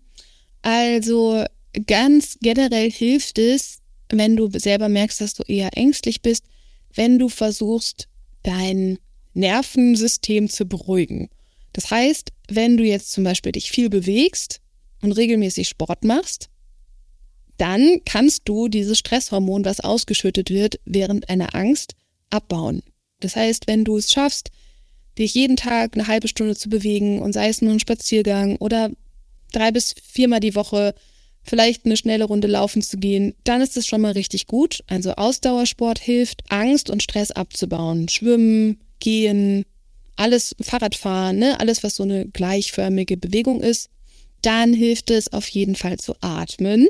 Also 0.61 1.45
ganz 1.87 2.37
generell 2.41 2.91
hilft 2.91 3.39
es, 3.39 3.79
wenn 4.11 4.35
du 4.35 4.49
selber 4.57 4.89
merkst, 4.89 5.21
dass 5.21 5.33
du 5.33 5.43
eher 5.43 5.77
ängstlich 5.77 6.21
bist, 6.21 6.45
wenn 6.93 7.19
du 7.19 7.29
versuchst, 7.29 8.07
dein 8.43 8.99
Nervensystem 9.33 10.49
zu 10.49 10.65
beruhigen. 10.65 11.29
Das 11.73 11.91
heißt, 11.91 12.31
wenn 12.49 12.77
du 12.77 12.83
jetzt 12.83 13.11
zum 13.11 13.23
Beispiel 13.23 13.51
dich 13.51 13.69
viel 13.69 13.89
bewegst 13.89 14.61
und 15.01 15.11
regelmäßig 15.11 15.67
Sport 15.67 16.03
machst, 16.03 16.49
dann 17.57 18.01
kannst 18.05 18.43
du 18.45 18.67
dieses 18.67 18.99
Stresshormon, 18.99 19.65
was 19.65 19.79
ausgeschüttet 19.79 20.49
wird 20.49 20.79
während 20.85 21.29
einer 21.29 21.55
Angst, 21.55 21.93
abbauen. 22.29 22.83
Das 23.19 23.35
heißt, 23.35 23.67
wenn 23.67 23.83
du 23.83 23.97
es 23.97 24.11
schaffst, 24.11 24.51
dich 25.17 25.33
jeden 25.33 25.55
Tag 25.55 25.95
eine 25.95 26.07
halbe 26.07 26.27
Stunde 26.27 26.55
zu 26.55 26.69
bewegen 26.69 27.21
und 27.21 27.33
sei 27.33 27.49
es 27.49 27.61
nur 27.61 27.73
ein 27.73 27.79
Spaziergang 27.79 28.57
oder 28.57 28.91
drei 29.51 29.71
bis 29.71 29.95
viermal 30.03 30.39
die 30.39 30.55
Woche 30.55 30.93
vielleicht 31.47 31.85
eine 31.85 31.97
schnelle 31.97 32.25
Runde 32.25 32.47
laufen 32.47 32.81
zu 32.81 32.97
gehen, 32.97 33.33
dann 33.43 33.61
ist 33.61 33.77
es 33.77 33.87
schon 33.87 34.01
mal 34.01 34.11
richtig 34.11 34.47
gut. 34.47 34.83
Also 34.87 35.13
Ausdauersport 35.13 35.99
hilft, 35.99 36.43
Angst 36.49 36.89
und 36.89 37.01
Stress 37.01 37.31
abzubauen. 37.31 38.09
Schwimmen, 38.09 38.79
gehen, 38.99 39.65
alles 40.15 40.55
Fahrradfahren, 40.61 41.37
ne? 41.37 41.59
alles, 41.59 41.83
was 41.83 41.95
so 41.95 42.03
eine 42.03 42.27
gleichförmige 42.27 43.17
Bewegung 43.17 43.61
ist. 43.61 43.89
Dann 44.41 44.73
hilft 44.73 45.09
es 45.09 45.31
auf 45.33 45.47
jeden 45.47 45.75
Fall 45.75 45.97
zu 45.97 46.15
atmen. 46.21 46.87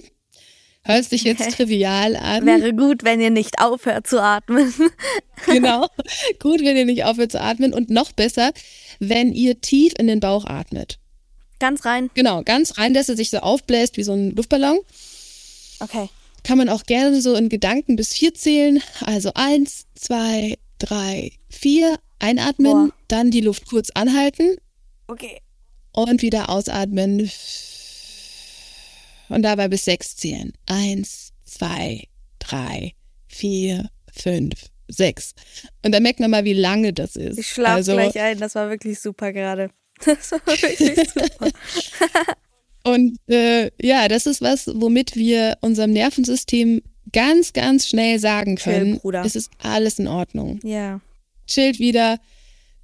Hört 0.84 1.06
sich 1.06 1.24
jetzt 1.24 1.52
trivial 1.58 2.16
an. 2.16 2.46
Wäre 2.46 2.74
gut, 2.74 3.04
wenn 3.04 3.20
ihr 3.20 3.30
nicht 3.30 3.60
aufhört 3.60 4.08
zu 4.08 4.22
atmen. 4.22 4.74
genau. 5.46 5.88
Gut, 6.40 6.62
wenn 6.62 6.78
ihr 6.78 6.86
nicht 6.86 7.04
aufhört 7.04 7.32
zu 7.32 7.42
atmen. 7.42 7.74
Und 7.74 7.90
noch 7.90 8.14
besser, 8.14 8.52
wenn 9.00 9.34
ihr 9.34 9.60
tief 9.60 9.94
in 10.00 10.08
den 10.08 10.20
Bauch 10.20 10.46
atmet. 10.46 11.00
Ganz 11.60 11.86
rein. 11.86 12.10
Genau, 12.14 12.44
ganz 12.44 12.78
rein, 12.78 12.94
dass 12.94 13.10
er 13.10 13.18
sich 13.18 13.30
so 13.30 13.40
aufbläst 13.40 13.98
wie 13.98 14.04
so 14.04 14.14
ein 14.14 14.32
Luftballon. 14.32 14.80
Okay. 15.80 16.10
Kann 16.44 16.58
man 16.58 16.70
auch 16.70 16.84
gerne 16.84 17.22
so 17.22 17.36
in 17.36 17.50
Gedanken 17.50 17.96
bis 17.96 18.14
vier 18.14 18.34
zählen. 18.34 18.82
Also 19.02 19.32
eins, 19.34 19.86
zwei, 19.96 20.58
drei, 20.80 21.32
vier. 21.50 22.00
Einatmen, 22.20 22.88
Boah. 22.88 22.94
dann 23.08 23.30
die 23.30 23.42
Luft 23.42 23.68
kurz 23.68 23.92
anhalten. 23.92 24.56
Okay. 25.08 25.40
Und 25.92 26.22
wieder 26.22 26.50
ausatmen. 26.50 27.30
Und 29.30 29.44
dabei 29.44 29.68
bis 29.68 29.86
sechs 29.86 30.16
zählen. 30.16 30.54
Eins, 30.66 31.34
zwei, 31.46 32.08
drei, 32.40 32.94
vier, 33.28 33.90
fünf, 34.12 34.54
sechs. 34.88 35.34
Und 35.84 35.92
dann 35.92 36.02
merkt 36.02 36.20
man 36.20 36.32
mal, 36.32 36.44
wie 36.44 36.54
lange 36.54 36.94
das 36.94 37.16
ist. 37.16 37.38
Ich 37.38 37.50
schlafe 37.50 37.76
also, 37.76 37.94
gleich 37.94 38.20
ein. 38.20 38.40
Das 38.40 38.56
war 38.56 38.70
wirklich 38.70 39.00
super 39.00 39.32
gerade. 39.34 39.70
Das 40.06 40.32
war 40.32 40.46
wirklich 40.46 41.10
super. 41.10 41.52
Und 42.84 43.18
äh, 43.28 43.70
ja, 43.82 44.08
das 44.08 44.26
ist 44.26 44.42
was, 44.42 44.70
womit 44.74 45.16
wir 45.16 45.58
unserem 45.62 45.92
Nervensystem 45.92 46.82
ganz, 47.12 47.54
ganz 47.54 47.88
schnell 47.88 48.20
sagen 48.20 48.56
können, 48.56 48.94
Chill, 48.94 49.00
Bruder. 49.02 49.26
es 49.26 49.36
ist 49.36 49.52
alles 49.60 50.00
in 50.00 50.08
Ordnung. 50.08 50.60
Ja. 50.64 51.02
Chillt 51.48 51.80
wieder. 51.80 52.20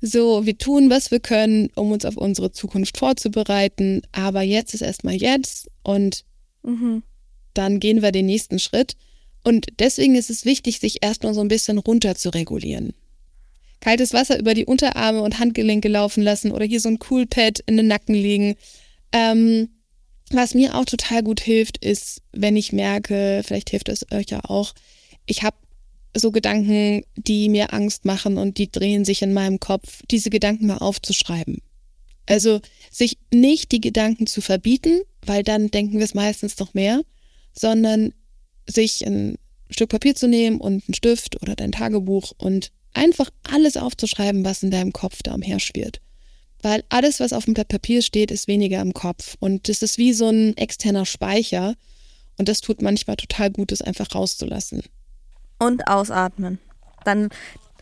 So, 0.01 0.45
wir 0.45 0.57
tun, 0.57 0.89
was 0.89 1.11
wir 1.11 1.21
können, 1.21 1.69
um 1.75 1.91
uns 1.91 2.03
auf 2.03 2.17
unsere 2.17 2.51
Zukunft 2.51 2.97
vorzubereiten. 2.97 4.01
Aber 4.11 4.41
jetzt 4.41 4.73
ist 4.73 4.81
erstmal 4.81 5.15
jetzt 5.15 5.69
und 5.83 6.25
mhm. 6.63 7.03
dann 7.53 7.79
gehen 7.79 8.01
wir 8.01 8.11
den 8.11 8.25
nächsten 8.25 8.59
Schritt. 8.59 8.97
Und 9.45 9.67
deswegen 9.79 10.15
ist 10.15 10.29
es 10.29 10.43
wichtig, 10.43 10.79
sich 10.79 10.97
erstmal 11.01 11.33
so 11.33 11.41
ein 11.41 11.47
bisschen 11.47 11.77
runter 11.77 12.15
zu 12.15 12.29
regulieren 12.29 12.93
kaltes 13.83 14.13
Wasser 14.13 14.39
über 14.39 14.53
die 14.53 14.65
Unterarme 14.65 15.21
und 15.21 15.39
Handgelenke 15.39 15.89
laufen 15.89 16.23
lassen 16.23 16.53
oder 16.53 16.63
hier 16.63 16.79
so 16.79 16.87
ein 16.87 16.99
Coolpad 16.99 17.59
in 17.65 17.75
den 17.75 17.87
Nacken 17.87 18.15
legen. 18.15 18.55
Ähm, 19.11 19.67
was 20.31 20.53
mir 20.53 20.75
auch 20.75 20.85
total 20.85 21.21
gut 21.21 21.41
hilft, 21.41 21.83
ist, 21.83 22.21
wenn 22.31 22.55
ich 22.55 22.71
merke, 22.71 23.41
vielleicht 23.43 23.71
hilft 23.71 23.89
es 23.89 24.09
euch 24.09 24.27
ja 24.29 24.39
auch, 24.45 24.73
ich 25.25 25.43
habe 25.43 25.57
so 26.15 26.31
Gedanken, 26.31 27.03
die 27.17 27.49
mir 27.49 27.73
Angst 27.73 28.05
machen 28.05 28.37
und 28.37 28.57
die 28.57 28.71
drehen 28.71 29.03
sich 29.03 29.21
in 29.21 29.33
meinem 29.33 29.59
Kopf, 29.59 30.01
diese 30.09 30.29
Gedanken 30.29 30.67
mal 30.67 30.77
aufzuschreiben. 30.77 31.57
Also 32.25 32.61
sich 32.89 33.17
nicht 33.33 33.73
die 33.73 33.81
Gedanken 33.81 34.27
zu 34.27 34.39
verbieten, 34.39 35.01
weil 35.25 35.43
dann 35.43 35.71
denken 35.71 35.97
wir 35.97 36.05
es 36.05 36.13
meistens 36.13 36.57
noch 36.57 36.73
mehr, 36.73 37.01
sondern 37.51 38.13
sich 38.65 39.05
ein 39.05 39.37
Stück 39.69 39.89
Papier 39.89 40.15
zu 40.15 40.29
nehmen 40.29 40.61
und 40.61 40.87
einen 40.87 40.93
Stift 40.93 41.41
oder 41.41 41.57
dein 41.57 41.73
Tagebuch 41.73 42.31
und 42.37 42.71
einfach 42.93 43.29
alles 43.51 43.77
aufzuschreiben, 43.77 44.45
was 44.45 44.63
in 44.63 44.71
deinem 44.71 44.93
Kopf 44.93 45.19
da 45.23 45.33
umherschwirrt. 45.33 45.99
Weil 46.61 46.83
alles, 46.89 47.19
was 47.19 47.33
auf 47.33 47.45
dem 47.45 47.53
Blatt 47.53 47.67
Papier 47.67 48.01
steht, 48.01 48.31
ist 48.31 48.47
weniger 48.47 48.81
im 48.81 48.93
Kopf. 48.93 49.35
Und 49.39 49.67
das 49.67 49.81
ist 49.81 49.97
wie 49.97 50.13
so 50.13 50.29
ein 50.29 50.55
externer 50.55 51.05
Speicher. 51.05 51.75
Und 52.37 52.47
das 52.47 52.61
tut 52.61 52.81
manchmal 52.81 53.17
total 53.17 53.51
gut, 53.51 53.71
es 53.71 53.81
einfach 53.81 54.15
rauszulassen. 54.15 54.83
Und 55.59 55.87
ausatmen. 55.87 56.59
Dann 57.03 57.29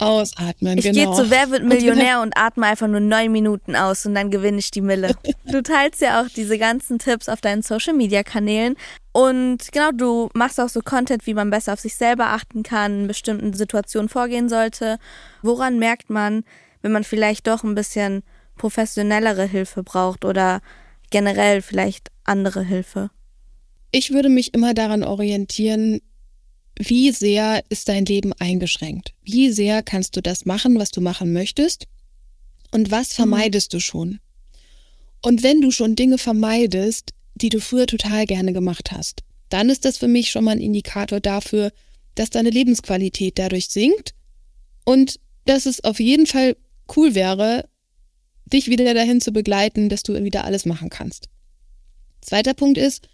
Ausatmen, 0.02 0.78
ich 0.78 0.86
genau. 0.86 1.12
Ich 1.12 1.18
gehe 1.18 1.26
zu 1.26 1.32
Wer 1.32 1.52
wird 1.52 1.64
Millionär 1.64 2.22
und 2.22 2.36
atme 2.36 2.66
einfach 2.66 2.88
nur 2.88 3.00
neun 3.00 3.32
Minuten 3.32 3.76
aus 3.76 4.06
und 4.06 4.16
dann 4.16 4.32
gewinne 4.32 4.58
ich 4.60 4.72
die 4.72 4.82
Mille. 4.82 5.16
Du 5.52 5.62
teilst 5.62 6.02
ja 6.02 6.22
auch 6.22 6.30
diese 6.30 6.58
ganzen 6.58 6.98
Tipps 6.98 7.28
auf 7.28 7.42
deinen 7.42 7.62
Social 7.62 7.94
Media 7.94 8.24
Kanälen. 8.24 8.76
Und 9.12 9.72
genau, 9.74 9.92
du 9.92 10.30
machst 10.34 10.60
auch 10.62 10.70
so 10.70 10.80
Content, 10.80 11.28
wie 11.28 11.34
man 11.34 11.50
besser 11.50 11.74
auf 11.74 11.80
sich 11.82 11.96
selber 11.96 12.28
achten 12.28 12.64
kann, 12.64 13.02
in 13.02 13.08
bestimmten 13.08 13.54
Situationen 13.54 14.08
vorgehen 14.08 14.48
sollte. 14.48 14.98
Woran 15.42 15.78
merkt 15.78 16.10
man, 16.10 16.44
wenn 16.82 16.94
man 16.94 17.04
vielleicht 17.04 17.48
doch 17.48 17.64
ein 17.64 17.76
bisschen 17.76 18.24
professionellere 18.58 19.46
Hilfe 19.46 19.84
braucht 19.84 20.24
oder 20.24 20.62
generell 21.10 21.62
vielleicht 21.62 22.10
andere 22.24 22.64
Hilfe? 22.64 23.10
Ich 23.92 24.14
würde 24.14 24.30
mich 24.30 24.54
immer 24.54 24.74
daran 24.74 25.04
orientieren, 25.04 26.00
wie 26.78 27.12
sehr 27.12 27.64
ist 27.70 27.90
dein 27.90 28.06
Leben 28.06 28.34
eingeschränkt? 28.34 29.14
Wie 29.24 29.52
sehr 29.52 29.84
kannst 29.84 30.16
du 30.16 30.22
das 30.22 30.46
machen, 30.46 30.80
was 30.80 30.92
du 30.92 31.02
machen 31.02 31.34
möchtest? 31.34 31.88
Und 32.72 32.92
was 32.92 33.12
mhm. 33.12 33.16
vermeidest 33.16 33.72
mhm. 33.72 33.78
du 33.78 33.80
schon? 33.82 34.20
Und 35.22 35.44
wenn 35.44 35.62
du 35.62 35.72
schon 35.72 35.96
Dinge 35.96 36.18
vermeidest, 36.18 37.12
die 37.36 37.50
du 37.50 37.60
früher 37.60 37.88
total 37.88 38.26
gerne 38.26 38.54
gemacht 38.54 38.92
hast, 38.92 39.22
dann 39.50 39.70
ist 39.70 39.86
das 39.86 39.98
für 39.98 40.08
mich 40.08 40.32
schon 40.32 40.46
mal 40.46 40.52
ein 40.52 40.62
Indikator 40.62 41.20
dafür, 41.20 41.72
dass 42.16 42.30
deine 42.30 42.50
Lebensqualität 42.50 43.38
dadurch 43.38 43.70
sinkt 43.70 44.14
und 44.86 45.20
dass 45.46 45.66
es 45.66 45.84
auf 45.84 46.00
jeden 46.00 46.26
Fall 46.26 46.56
cool 46.96 47.16
wäre, 47.16 47.68
dich 48.46 48.68
wieder 48.68 48.94
dahin 48.94 49.22
zu 49.22 49.32
begleiten, 49.32 49.90
dass 49.90 50.04
du 50.04 50.22
wieder 50.24 50.46
alles 50.46 50.66
machen 50.66 50.90
kannst. 50.90 51.30
Zweiter 52.22 52.54
Punkt 52.54 52.78
ist, 52.78 53.08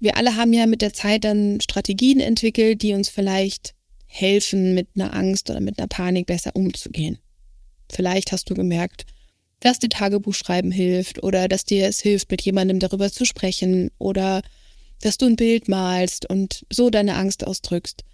wir 0.00 0.16
alle 0.16 0.36
haben 0.36 0.52
ja 0.52 0.66
mit 0.66 0.82
der 0.82 0.92
Zeit 0.92 1.24
dann 1.24 1.60
Strategien 1.60 2.20
entwickelt, 2.20 2.82
die 2.82 2.94
uns 2.94 3.08
vielleicht 3.08 3.74
helfen, 4.06 4.74
mit 4.74 4.88
einer 4.94 5.14
Angst 5.14 5.50
oder 5.50 5.60
mit 5.60 5.78
einer 5.78 5.88
Panik 5.88 6.26
besser 6.26 6.54
umzugehen. 6.54 7.18
Vielleicht 7.90 8.32
hast 8.32 8.48
du 8.50 8.54
gemerkt, 8.54 9.06
dass 9.60 9.78
dir 9.78 9.88
Tagebuchschreiben 9.88 10.70
hilft 10.70 11.22
oder 11.22 11.48
dass 11.48 11.64
dir 11.64 11.86
es 11.86 12.00
hilft, 12.00 12.30
mit 12.30 12.42
jemandem 12.42 12.78
darüber 12.78 13.10
zu 13.10 13.24
sprechen 13.24 13.90
oder 13.98 14.42
dass 15.00 15.18
du 15.18 15.26
ein 15.26 15.36
Bild 15.36 15.68
malst 15.68 16.28
und 16.28 16.64
so 16.70 16.90
deine 16.90 17.16
Angst 17.16 17.46
ausdrückst. 17.46 18.04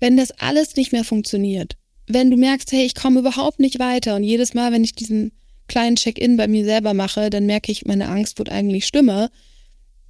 Wenn 0.00 0.16
das 0.16 0.30
alles 0.32 0.76
nicht 0.76 0.92
mehr 0.92 1.04
funktioniert, 1.04 1.76
wenn 2.06 2.30
du 2.30 2.36
merkst, 2.36 2.70
hey, 2.72 2.84
ich 2.84 2.94
komme 2.94 3.20
überhaupt 3.20 3.60
nicht 3.60 3.78
weiter 3.78 4.16
und 4.16 4.24
jedes 4.24 4.54
Mal, 4.54 4.72
wenn 4.72 4.84
ich 4.84 4.94
diesen 4.94 5.32
kleinen 5.68 5.96
Check-in 5.96 6.36
bei 6.36 6.46
mir 6.46 6.64
selber 6.64 6.92
mache, 6.92 7.30
dann 7.30 7.46
merke 7.46 7.72
ich, 7.72 7.86
meine 7.86 8.08
Angst 8.08 8.38
wird 8.38 8.50
eigentlich 8.50 8.86
schlimmer, 8.86 9.30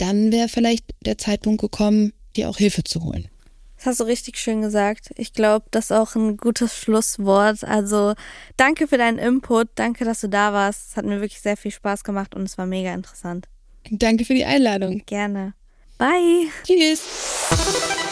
dann 0.07 0.33
wäre 0.33 0.49
vielleicht 0.49 0.85
der 1.05 1.19
Zeitpunkt 1.19 1.61
gekommen, 1.61 2.13
dir 2.37 2.51
auch 2.51 2.59
Hilfe 2.59 2.85
zu 2.85 3.03
holen. 3.03 3.29
Das 3.77 3.87
hast 3.87 4.01
du 4.01 4.05
richtig 4.05 4.39
schön 4.39 4.63
gesagt. 4.63 5.11
Ich 5.17 5.33
glaube, 5.33 5.67
das 5.71 5.87
ist 5.87 5.93
auch 5.93 6.15
ein 6.15 6.37
gutes 6.37 6.77
Schlusswort. 6.77 7.65
Also 7.65 8.15
danke 8.57 8.87
für 8.87 8.99
deinen 8.99 9.19
Input. 9.19 9.69
Danke, 9.75 10.05
dass 10.05 10.21
du 10.21 10.29
da 10.29 10.53
warst. 10.53 10.91
Es 10.91 10.97
hat 10.97 11.05
mir 11.05 11.21
wirklich 11.21 11.41
sehr 11.41 11.57
viel 11.57 11.71
Spaß 11.71 12.05
gemacht 12.05 12.35
und 12.35 12.43
es 12.43 12.57
war 12.57 12.67
mega 12.67 12.95
interessant. 12.95 13.47
Danke 13.91 14.25
für 14.25 14.35
die 14.35 14.45
Einladung. 14.45 15.03
Gerne. 15.07 15.55
Bye. 15.99 16.49
Tschüss. 16.65 17.03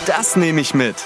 Das 0.06 0.36
nehme 0.36 0.60
ich 0.60 0.74
mit. 0.74 0.96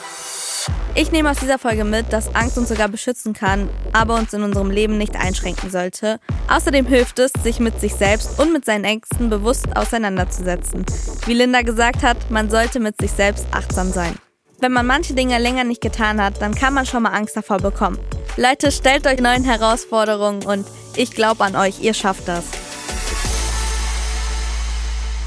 Ich 0.95 1.13
nehme 1.13 1.31
aus 1.31 1.39
dieser 1.39 1.59
Folge 1.59 1.85
mit, 1.85 2.13
dass 2.13 2.35
Angst 2.35 2.57
uns 2.57 2.71
sogar 2.71 2.89
beschützen 2.89 3.35
kann, 3.35 3.69
aber 3.93 4.15
uns 4.15 4.33
in 4.33 4.43
unserem 4.43 4.71
Leben 4.71 4.97
nicht 4.97 5.15
einschränken 5.15 5.71
sollte. 5.71 6.21
Außerdem 6.49 6.87
hilft 6.87 7.19
es, 7.19 7.33
sich 7.43 7.61
mit 7.61 7.79
sich 7.81 7.95
selbst 7.95 8.39
und 8.39 8.53
mit 8.53 8.65
seinen 8.65 8.85
Ängsten 8.85 9.29
bewusst 9.29 9.77
auseinanderzusetzen. 9.77 10.87
Wie 11.27 11.35
Linda 11.35 11.61
gesagt 11.63 12.03
hat, 12.03 12.31
man 12.31 12.49
sollte 12.49 12.81
mit 12.81 12.99
sich 12.99 13.11
selbst 13.11 13.47
achtsam 13.51 13.93
sein. 13.93 14.15
Wenn 14.59 14.73
man 14.73 14.87
manche 14.87 15.13
Dinge 15.13 15.39
länger 15.39 15.65
nicht 15.65 15.83
getan 15.83 16.23
hat, 16.23 16.41
dann 16.41 16.55
kann 16.55 16.73
man 16.73 16.87
schon 16.87 17.03
mal 17.03 17.11
Angst 17.11 17.37
davor 17.37 17.59
bekommen. 17.59 17.99
Leute, 18.39 18.73
stellt 18.73 19.07
euch 19.07 19.21
neuen 19.21 19.45
Herausforderungen 19.45 20.47
und 20.47 20.67
ich 20.97 21.11
glaube 21.11 21.45
an 21.45 21.57
euch, 21.57 21.81
ihr 21.83 21.93
schafft 21.93 22.27
das. 22.27 22.45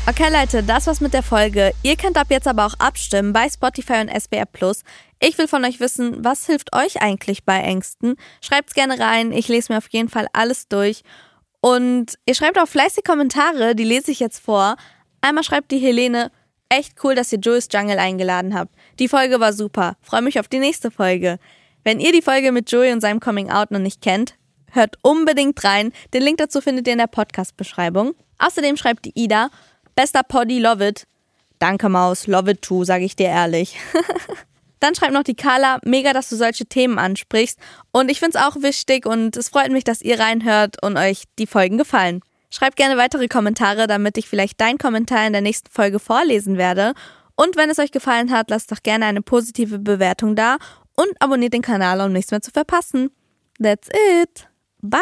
Okay, 0.09 0.29
Leute, 0.33 0.63
das 0.63 0.87
war's 0.87 1.01
mit 1.01 1.13
der 1.13 1.21
Folge. 1.21 1.71
Ihr 1.83 1.95
könnt 1.95 2.17
ab 2.17 2.27
jetzt 2.31 2.47
aber 2.47 2.65
auch 2.65 2.73
abstimmen 2.79 3.31
bei 3.31 3.47
Spotify 3.47 4.01
und 4.01 4.09
SBR 4.09 4.47
Plus. 4.47 4.81
Ich 5.19 5.37
will 5.37 5.47
von 5.47 5.65
euch 5.65 5.79
wissen, 5.79 6.23
was 6.23 6.45
hilft 6.45 6.73
euch 6.73 7.01
eigentlich 7.01 7.43
bei 7.43 7.59
Ängsten? 7.59 8.15
Schreibt's 8.41 8.73
gerne 8.73 8.99
rein. 8.99 9.33
Ich 9.33 9.49
lese 9.49 9.73
mir 9.73 9.77
auf 9.77 9.89
jeden 9.89 10.09
Fall 10.09 10.27
alles 10.31 10.67
durch. 10.69 11.03
Und 11.61 12.17
ihr 12.25 12.35
schreibt 12.35 12.57
auch 12.57 12.67
fleißig 12.67 13.03
Kommentare, 13.03 13.75
die 13.75 13.83
lese 13.83 14.11
ich 14.11 14.19
jetzt 14.21 14.39
vor. 14.39 14.77
Einmal 15.19 15.43
schreibt 15.43 15.71
die 15.71 15.79
Helene, 15.79 16.31
echt 16.69 16.93
cool, 17.03 17.15
dass 17.15 17.33
ihr 17.33 17.39
Jules 17.39 17.67
Jungle 17.71 17.99
eingeladen 17.99 18.53
habt. 18.53 18.73
Die 18.99 19.09
Folge 19.09 19.41
war 19.41 19.51
super. 19.51 19.97
Freue 20.01 20.21
mich 20.21 20.39
auf 20.39 20.47
die 20.47 20.59
nächste 20.59 20.89
Folge. 20.89 21.37
Wenn 21.83 21.99
ihr 21.99 22.13
die 22.13 22.21
Folge 22.21 22.51
mit 22.51 22.71
Joey 22.71 22.93
und 22.93 23.01
seinem 23.01 23.19
Coming 23.19 23.49
Out 23.49 23.71
noch 23.71 23.79
nicht 23.79 24.01
kennt, 24.01 24.35
hört 24.71 24.97
unbedingt 25.01 25.61
rein. 25.63 25.91
Den 26.13 26.23
Link 26.23 26.37
dazu 26.37 26.61
findet 26.61 26.87
ihr 26.87 26.93
in 26.93 26.99
der 26.99 27.07
Podcast-Beschreibung. 27.07 28.13
Außerdem 28.37 28.77
schreibt 28.77 29.05
die 29.05 29.13
Ida, 29.15 29.49
Bester 29.95 30.23
Poddy, 30.23 30.59
love 30.59 30.87
it. 30.87 31.07
Danke, 31.57 31.89
Maus, 31.89 32.27
love 32.27 32.51
it 32.51 32.61
too, 32.61 32.85
sage 32.85 33.03
ich 33.03 33.17
dir 33.17 33.27
ehrlich. 33.27 33.75
Dann 34.79 34.95
schreibt 34.95 35.13
noch 35.13 35.23
die 35.23 35.35
Carla, 35.35 35.79
mega, 35.83 36.13
dass 36.13 36.29
du 36.29 36.35
solche 36.35 36.65
Themen 36.65 36.99
ansprichst. 36.99 37.59
Und 37.91 38.09
ich 38.09 38.19
finde 38.19 38.37
es 38.37 38.43
auch 38.43 38.61
wichtig 38.61 39.05
und 39.05 39.35
es 39.35 39.49
freut 39.49 39.71
mich, 39.71 39.83
dass 39.83 40.01
ihr 40.01 40.19
reinhört 40.19 40.81
und 40.83 40.97
euch 40.97 41.23
die 41.37 41.47
Folgen 41.47 41.77
gefallen. 41.77 42.21
Schreibt 42.51 42.77
gerne 42.77 42.97
weitere 42.97 43.27
Kommentare, 43.27 43.87
damit 43.87 44.17
ich 44.17 44.27
vielleicht 44.27 44.59
deinen 44.59 44.77
Kommentar 44.77 45.27
in 45.27 45.33
der 45.33 45.41
nächsten 45.41 45.69
Folge 45.69 45.99
vorlesen 45.99 46.57
werde. 46.57 46.93
Und 47.35 47.55
wenn 47.55 47.69
es 47.69 47.79
euch 47.79 47.91
gefallen 47.91 48.31
hat, 48.31 48.49
lasst 48.49 48.71
doch 48.71 48.83
gerne 48.83 49.05
eine 49.05 49.21
positive 49.21 49.79
Bewertung 49.79 50.35
da 50.35 50.57
und 50.95 51.09
abonniert 51.19 51.53
den 51.53 51.61
Kanal, 51.61 52.01
um 52.01 52.11
nichts 52.11 52.31
mehr 52.31 52.41
zu 52.41 52.51
verpassen. 52.51 53.11
That's 53.61 53.87
it. 53.89 54.47
Bye. 54.81 54.99